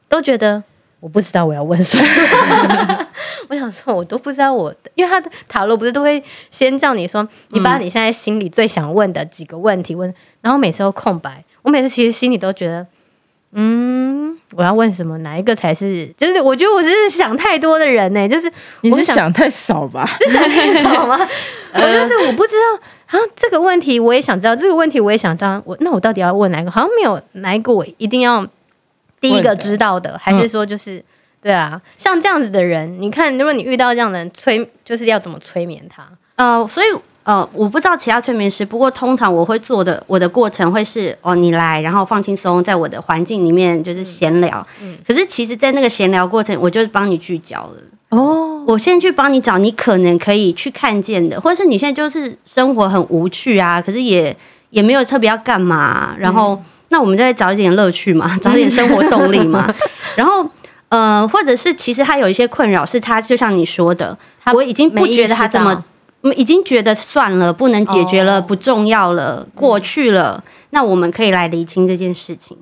[0.10, 0.62] 都觉得。
[1.04, 2.04] 我不知道我要问什么，
[3.54, 11.44] 我想说，我都不知道我，因为他的塔罗不是都会先叫你说，你把你现在心里最想问的几个问题问，然后每次都空白。
[11.62, 12.86] 我每次其实心里都觉得，
[13.52, 15.18] 嗯，我要问什么？
[15.20, 16.12] 哪一个才是？
[16.18, 18.52] 就是我觉得我是想太多的人呢、欸，就是
[18.82, 20.06] 你是想太少吧？
[20.22, 21.16] 是想太少吗？
[21.74, 26.72] 我就是我不知道啊，这个问题我也想知道，这个问题我也想知道，我那我到底要问哪一个？
[26.72, 28.48] 好像没有哪一个我一定要。
[29.22, 31.04] 第一个知道的，的还是说就是，嗯、
[31.44, 36.08] 对啊，像这样子的人，你看，如果你遇到这样的人，催就是要怎么催眠他？
[36.38, 36.88] 呃，所以
[37.24, 44.66] 呃，我不知道其他催眠师，不过通常我会做的，我的过程会是哦，你来，然后放轻松，在我的环境里面就是闲聊。
[44.82, 47.76] 嗯，可是其实，在那个闲聊过程，我就帮你聚焦了。
[48.10, 54.36] 哦，我先去帮你找你可能可以去看见的，或者是你现在就是生活很无趣啊，可是也
[54.70, 56.56] 也没有特别要干嘛，然后。
[56.56, 59.68] 嗯那我们就来找一点乐趣嘛， 找一点生活动力嘛。
[60.16, 60.48] 然后，
[60.94, 65.84] 呃，或者是其实他有一些困扰，是他就像你说的，他我已经不觉得他怎么，
[66.36, 70.44] 已经觉得算了，不能解决了，不重要了，过去了。
[70.70, 72.56] 那我们可以来厘清这件事情。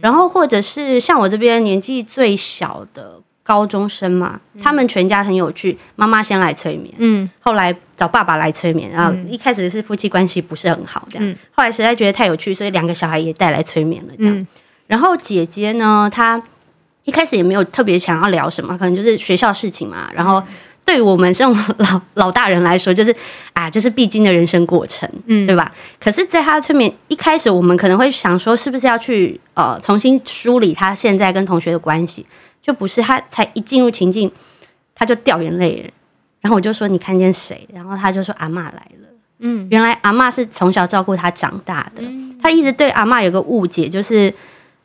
[0.00, 5.76] 然后，或者是像我这边年纪最小的高中生嘛，他们全家很有趣。
[5.96, 14.46] 妈妈先来催眠，嗯，后来找爸爸来催眠，然后一开始是夫妻关系不是很好，这样，后来实在觉得太有趣，所以两个小孩也带来催眠了，这样。
[14.86, 16.42] 然后姐姐呢，她
[17.04, 20.10] 一开始也没有特别想要聊什么，可能就是学校事情嘛。
[20.14, 20.42] 然后
[20.84, 23.14] 对于我们这种老 老大人来说，就是
[23.52, 25.72] 啊，就是必经的人生过程，嗯，对吧？
[26.00, 32.24] 可是，在他催眠一开始，我们可能会想说，是不是要去呃重新梳理他现在跟同学的关系？
[32.62, 34.30] 就不是他，才一进入情境，
[34.94, 35.90] 他就掉眼泪了。
[36.40, 42.02] 然后我就说：“你看见谁？”然后他就说：“阿嬷来了。”嗯，原来阿嬷是从小照顾他长大的。
[42.40, 44.32] 他一直对阿嬷有个误解，就是，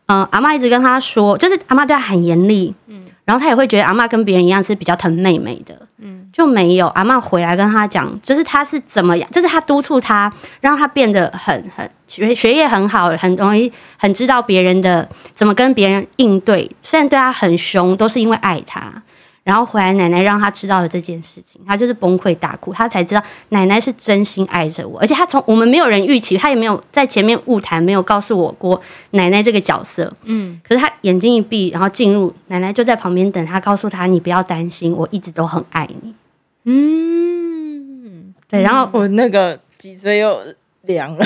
[0.07, 2.73] 嗯、呃，阿妈一直跟他说，就是阿妈对他很严厉。
[2.87, 5.75] 嗯，然后他也会觉得阿妈跟别人一样是比较疼妹妹的。
[5.99, 10.31] 嗯，就没有阿妈回来跟他讲，就是他是怎么样，就是他督促他，
[10.61, 11.89] 让他变得很很。
[12.07, 15.05] 学学业很好，很容易很知道别人的
[15.35, 16.71] 怎么跟别人应对。
[16.81, 18.93] 虽然对他很凶，都是因为爱他。
[19.47, 22.73] 然后回来，奶奶让他知道了这件事情，他就是崩溃大哭。
[22.73, 28.81] 他才知道奶奶是真心爱着我，而且他从我们没有人预期，他也没有在前面晤谈，没有告诉我过
[29.11, 30.11] 奶奶这个角色。
[30.25, 36.13] 嗯，可是他眼睛一闭，然后进入奶奶就在旁边等他，告诉他你不要担心，我一直都很爱你。
[36.65, 38.61] 嗯，对。
[38.61, 40.41] 然后我那个脊椎又。
[40.83, 41.25] 凉了，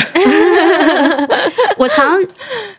[1.77, 2.19] 我常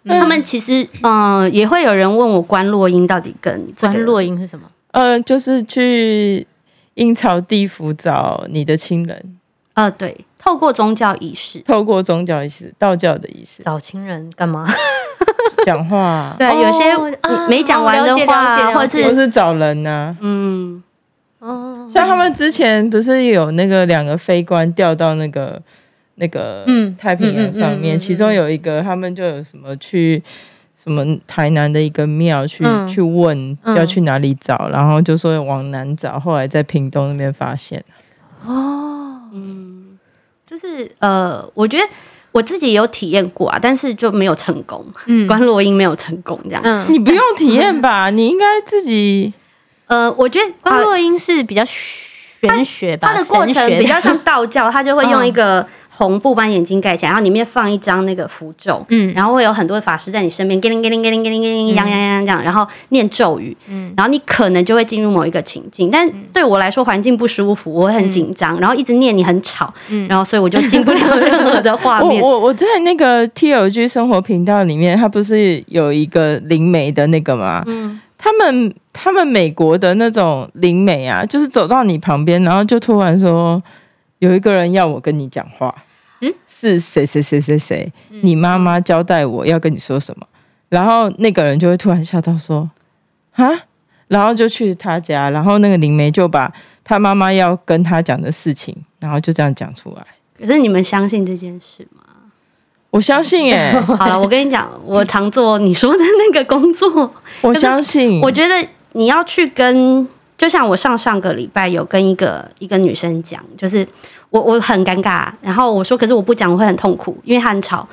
[0.04, 4.64] 他们其实嗯、呃、也会有人问我关落阴到底跟观落阴是什么？
[4.92, 6.46] 呃，就是去
[6.94, 9.38] 阴曹地府找你的亲人。
[9.74, 14.66] 呃，对，透过宗教仪式，透过宗教仪式，道教的仪式，找亲人干嘛？
[15.66, 16.34] 讲话。
[16.38, 20.16] 对，有些没讲完的话，或者是，是找人呢、啊？
[20.20, 20.82] 嗯，
[21.40, 25.60] 哦，像他们之前不是有那个两个飞官掉到那个。
[26.16, 26.62] 那个
[26.98, 30.22] 太平洋上面，其中有一个，他们就有什么去
[30.82, 37.84] 什么台南的一个庙去去问要去哪里找，然后就说往南找，后来在屏东那边发现。
[38.44, 39.96] 哦，嗯，
[40.44, 41.84] 就是呃，我觉得
[42.32, 44.84] 我自己有体验过啊，但是就没有成功。
[45.06, 46.60] 嗯，观落阴没有成功这样。
[46.64, 48.10] 嗯，你不用体验吧？
[48.10, 49.32] 你应该自己。
[49.86, 55.64] 呃，我觉得观落阴是比较玄学吧，它的过程比较像道教，他就会用一个。
[56.02, 72.20] 红布把眼睛盖起来，然后里面放一张那个符咒，嗯，然后会有很多法师在你身边，叮铃叮铃叮铃叮铃叮铃，样样样这样，然后念咒语，嗯，然后你可能就会进入某一个情境，但对我来说环境不舒服，我会很紧张，然后一直念你很吵，嗯，然后所以我就进不了任何的画面。
[72.20, 77.62] 我我我在那个 TLG 生活频道里面，他不是有一个灵媒的那个吗？
[77.68, 83.62] 嗯，他们他们美国的那种灵媒啊，就是走到你旁边，然后就突然说。
[84.18, 85.74] 有一个人要我跟你讲话，
[86.22, 87.92] 嗯，是谁谁谁谁谁？
[88.22, 90.26] 你妈妈交代我要跟你说什么，
[90.68, 92.70] 然后那个人就会突然吓到说，
[93.32, 93.46] 啊，
[94.08, 96.52] 然后就去他家，然后那个灵媒就把
[96.84, 100.06] 他妈妈要跟他讲的事情，然后就这样讲出来。
[100.38, 102.02] 可是你们相信这件事吗？
[102.90, 103.72] 我相信耶。
[103.98, 107.12] 好了，我跟你讲，我常做你说的那个工作，
[107.42, 108.20] 我相信。
[108.20, 110.06] 我觉得你要去跟。
[110.38, 113.86] 就像我上上个礼拜有跟一个一个女生讲，就是
[114.32, 117.86] 我我很尴尬，然后我说，可是我不讲我会很痛苦，因为他很吵，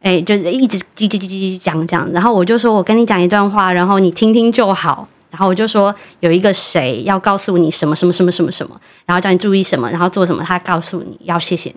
[0.00, 8.74] 哎，就是一直叽叽叽叽讲讲，然后我就说我跟你讲一段话，然后你听听就好，然后我就说有一个谁要告诉你什么什么什么什么什么，
[9.04, 11.70] 然后叫你注意什么，然后做什么，他告诉你要谢谢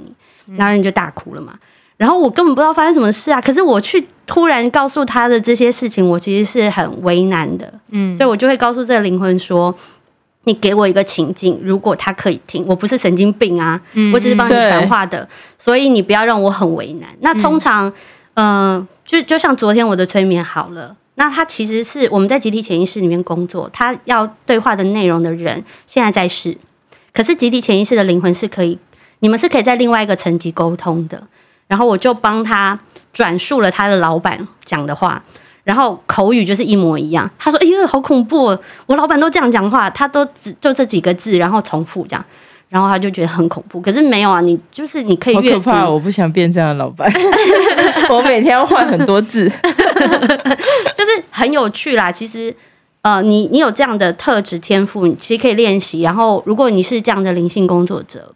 [0.46, 1.54] 你，然后你就大哭了嘛，
[1.98, 9.76] 然后我根本不知道发生什么事啊，可是我去突然告诉他的这些事情，我其实是很为难的，嗯，所以我就会告诉这个灵魂说。
[10.48, 15.28] 你给我一个情境，如果他可以听，我不是神经病啊，嗯、我只是帮你传话的，
[15.60, 17.10] 所以你不要让我很为难。
[17.20, 17.92] 那通常，
[18.36, 26.58] 嗯、呃，就就像昨天我的催眠好了，那他其实是我们在集体潜意识里面工作，他要对话的内容的人现在在世，
[27.12, 28.80] 可是集体潜意识的灵魂是可以，
[29.20, 31.22] 你们是可以在另外一个层级沟通的，
[31.68, 32.80] 然后我就帮他
[33.12, 35.22] 转述了他的老板讲的话。
[35.68, 37.30] 然后口语就是一模一样。
[37.38, 38.58] 他说：“哎呦，好恐怖！
[38.86, 42.26] 我老板都这样讲话，他都只就这几个字，然后重复这样，
[42.70, 43.82] 然后他就觉得很恐怖。
[43.82, 45.52] 可是没有啊，你就是你可以越。
[45.56, 45.90] 好可怕！
[45.90, 47.12] 我不想变这样的老板。
[48.10, 49.52] 我每天要换很多字，
[50.96, 52.10] 就是很有趣啦。
[52.10, 52.56] 其实，
[53.02, 56.00] 呃，你你有这样的特质天赋，你其实可以练习。
[56.00, 58.34] 然后，如果你是这样的灵性工作者，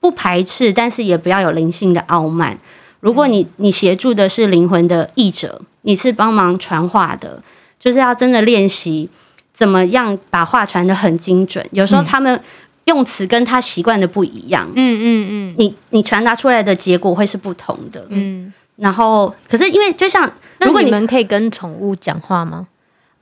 [0.00, 2.58] 不排斥，但是也不要有灵性的傲慢。
[3.00, 7.42] 如果你你协助的是灵魂的译者。”你是帮忙传话的，
[7.78, 9.08] 就是要真的练习
[9.54, 11.66] 怎么样把话传的很精准。
[11.72, 12.38] 有时候他们
[12.84, 18.52] 用词跟他习惯的不一样，嗯嗯嗯，你你传达出来的结果会是不同的，嗯。
[18.76, 22.66] 然后，可是因为就像，如果你，你们可以跟宠物讲话吗？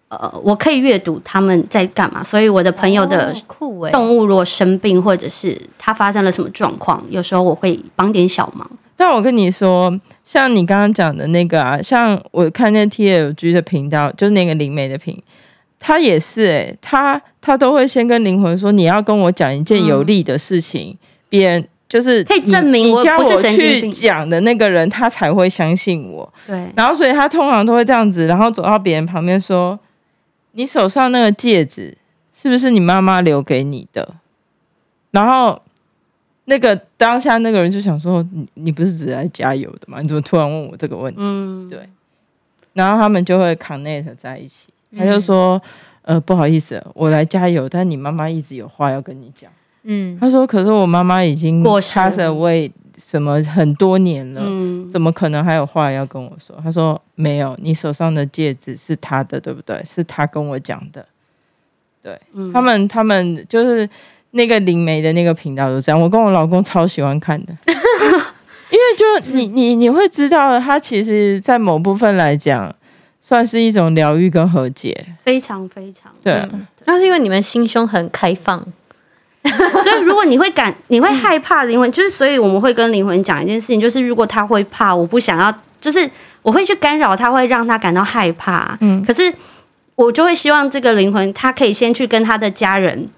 [0.08, 3.32] 呃，我可以阅读他们在干嘛，所以我的朋友的
[3.92, 8.68] 动物如果生病，或者是它发生了什么状况，有时候我会帮点小忙。
[8.98, 15.16] 但我跟你说，像你刚刚讲的那个啊，像我看那 TLG 的频道，就是那个灵媒的频，
[15.78, 26.30] 他也是诶、欸，他他都会先跟灵魂说，你要跟我讲一件有利的事情，别、嗯、人就是可以证明你叫我去讲的那个人，他才会相信我。
[26.46, 29.78] 对，然后所以他通常都会这样子，然后走到别人旁边说。
[30.52, 31.96] 你手上那个戒指
[32.34, 34.14] 是不是你妈妈留给你的？
[35.12, 35.62] 然后
[36.48, 40.00] 那个当下那个人就想说：“你你不是只来加油的吗？
[40.00, 41.88] 你怎么突然问我这个问题？”嗯，对。
[42.72, 44.68] 然后他们就会 connect 在一起。
[44.96, 45.60] 他就说
[46.02, 49.50] ：“嗯、呃，不好意思，我来加油，但你妈妈一直有话要跟你讲。”
[49.84, 52.10] 嗯，他说：“可是我妈妈已经过世了。”
[52.98, 56.58] 什么很多年了，嗯，怎么可能还有话要跟我说？
[56.60, 59.80] 他说没有，你手上的戒指是他的，对不对？
[59.84, 61.06] 是他跟我讲的。
[62.02, 63.88] 对，嗯，他们，他们就是
[64.38, 66.00] 那个灵媒的那个频道都这样。
[66.00, 72.74] 我跟我老公超喜欢看的， 因为就你你你会知道，他其实在某部分来讲，
[73.20, 76.42] 算是一种疗愈跟和解，非常非常对。
[76.86, 78.64] 那是因为你们心胸很开放。
[79.48, 86.10] 所以，如果你会感，你会害怕灵魂，就是所以我们会跟灵魂讲一件事情，就是如果他会怕，我不想要，就是
[86.42, 88.76] 我会去干扰他，会让他感到害怕。
[88.80, 89.32] 嗯，可是
[89.94, 93.08] 我就会希望这个灵魂，他可以先去跟他的家人，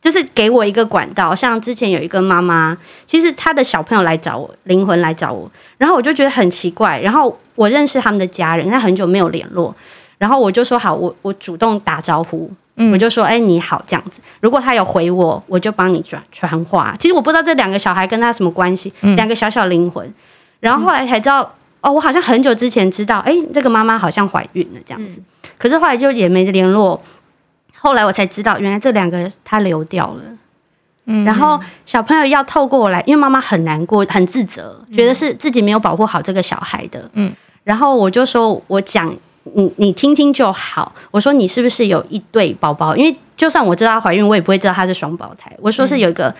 [0.00, 1.34] 就是给我一个管道。
[1.34, 2.76] 像之前有一个妈妈，
[3.06, 9.74] 其实她的小朋友来找我，灵魂来找我，然后我就觉得很奇怪，然后我认识他们的家人，他很久没有联络，
[10.18, 12.50] 然后我就说好，我我主动打招呼。
[12.92, 14.20] 我就说，哎、欸，你好，这样子。
[14.38, 16.94] 如果他有回我，我就帮你转传话。
[16.96, 20.14] 其实我不知道这两个小孩跟他什么关系，两、嗯、个小小灵魂。
[20.60, 21.40] 然后后来才知道，
[21.80, 25.18] 哦，我好像很久之前知道，哎、欸，这个妈妈好像怀孕了这样子。
[25.18, 25.24] 嗯、
[25.58, 27.02] 可是后来就也没联络。
[27.78, 30.22] 后来我才知道，原来这两个他流掉了。
[31.06, 31.24] 嗯。
[31.24, 37.10] 然后小朋友要透过我来，因为妈妈很难过，很自责，觉得是自己没有保护好这个小孩的。
[37.14, 37.32] 嗯。
[37.64, 39.14] 然后我就说，我讲。
[39.54, 40.94] 你你听听就好。
[41.10, 42.94] 我说你是不是有一对宝宝？
[42.94, 45.50] 因为就算我知道她怀孕，我也不会知道她是双胞胎。
[45.62, 46.34] 我说是有一个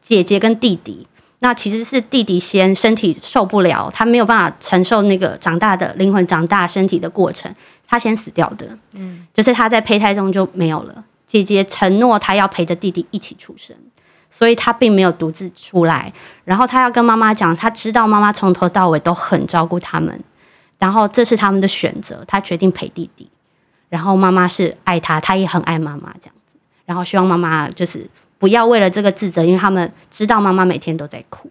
[0.00, 1.06] 姐姐跟弟弟。
[1.40, 7.54] 那其实是弟弟先身体受不了，他没有办法承受那个长大的灵魂长大身体的过程，
[7.94, 8.76] 他先死掉的。
[8.94, 11.04] 嗯，就是他在胚胎中就没有了。
[11.28, 13.76] 姐姐承诺他要陪着弟弟一起出生，
[14.30, 16.12] 所以他并没有独自出来。
[16.44, 20.20] 然后他要跟妈妈讲，他知道妈妈从头到尾都很照顾他们。
[20.76, 23.30] 然后这是他们的选择，他决定陪弟弟。
[23.88, 26.58] 然后妈妈是爱他，他也很爱妈妈这样子。
[26.84, 31.48] 然后希望妈妈就是不要为了这个自责，因为他们知道妈妈每天都在哭。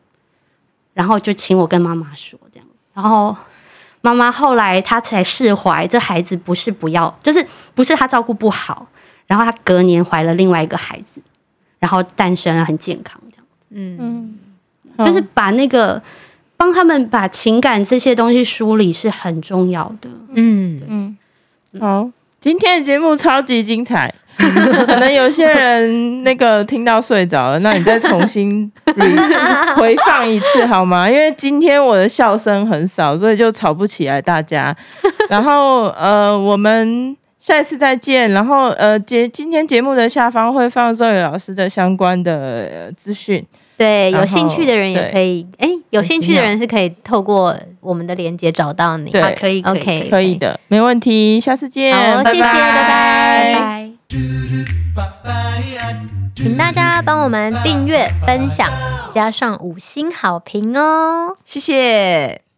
[0.93, 2.67] 然后就请我跟妈妈说这样。
[2.93, 3.35] 然后
[4.03, 7.43] 妈妈后来她才释怀，这孩子不是不要，就是
[7.73, 8.87] 不是她照顾不好。
[9.25, 11.19] 然后她隔年怀了另外一个孩子，
[11.79, 13.45] 然后诞生了很健康这样。
[13.71, 14.37] 嗯
[14.97, 15.99] 嗯，就是把那个。
[16.55, 20.09] 帮他们把情感这些东西梳理是很重要的。
[20.29, 21.17] 嗯嗯，
[21.77, 24.13] 好，今天的节目超级精彩，
[24.85, 28.71] 可能有些人那个听到睡着了，那你再重新
[29.77, 31.09] 回放一次好吗？
[31.09, 34.75] 因为今天我的笑声很少，所以就吵不起来大家。
[35.29, 38.29] 然后呃，我们下一次再见。
[38.31, 43.45] 然后呃，节今天节目的下方会放 Zoe 老师的相关的资讯。
[43.77, 49.11] 对，有兴趣的人也可以，哎，有兴趣的人是可以透过我们的连接找到你。
[49.11, 52.43] 对，可以，OK，可以的，没问题，下次见，好，拜拜，谢谢，
[54.95, 55.95] 拜拜。
[56.35, 58.69] 请大家帮我们订阅、分享，
[59.13, 62.52] 加上五星好评哦，谢谢。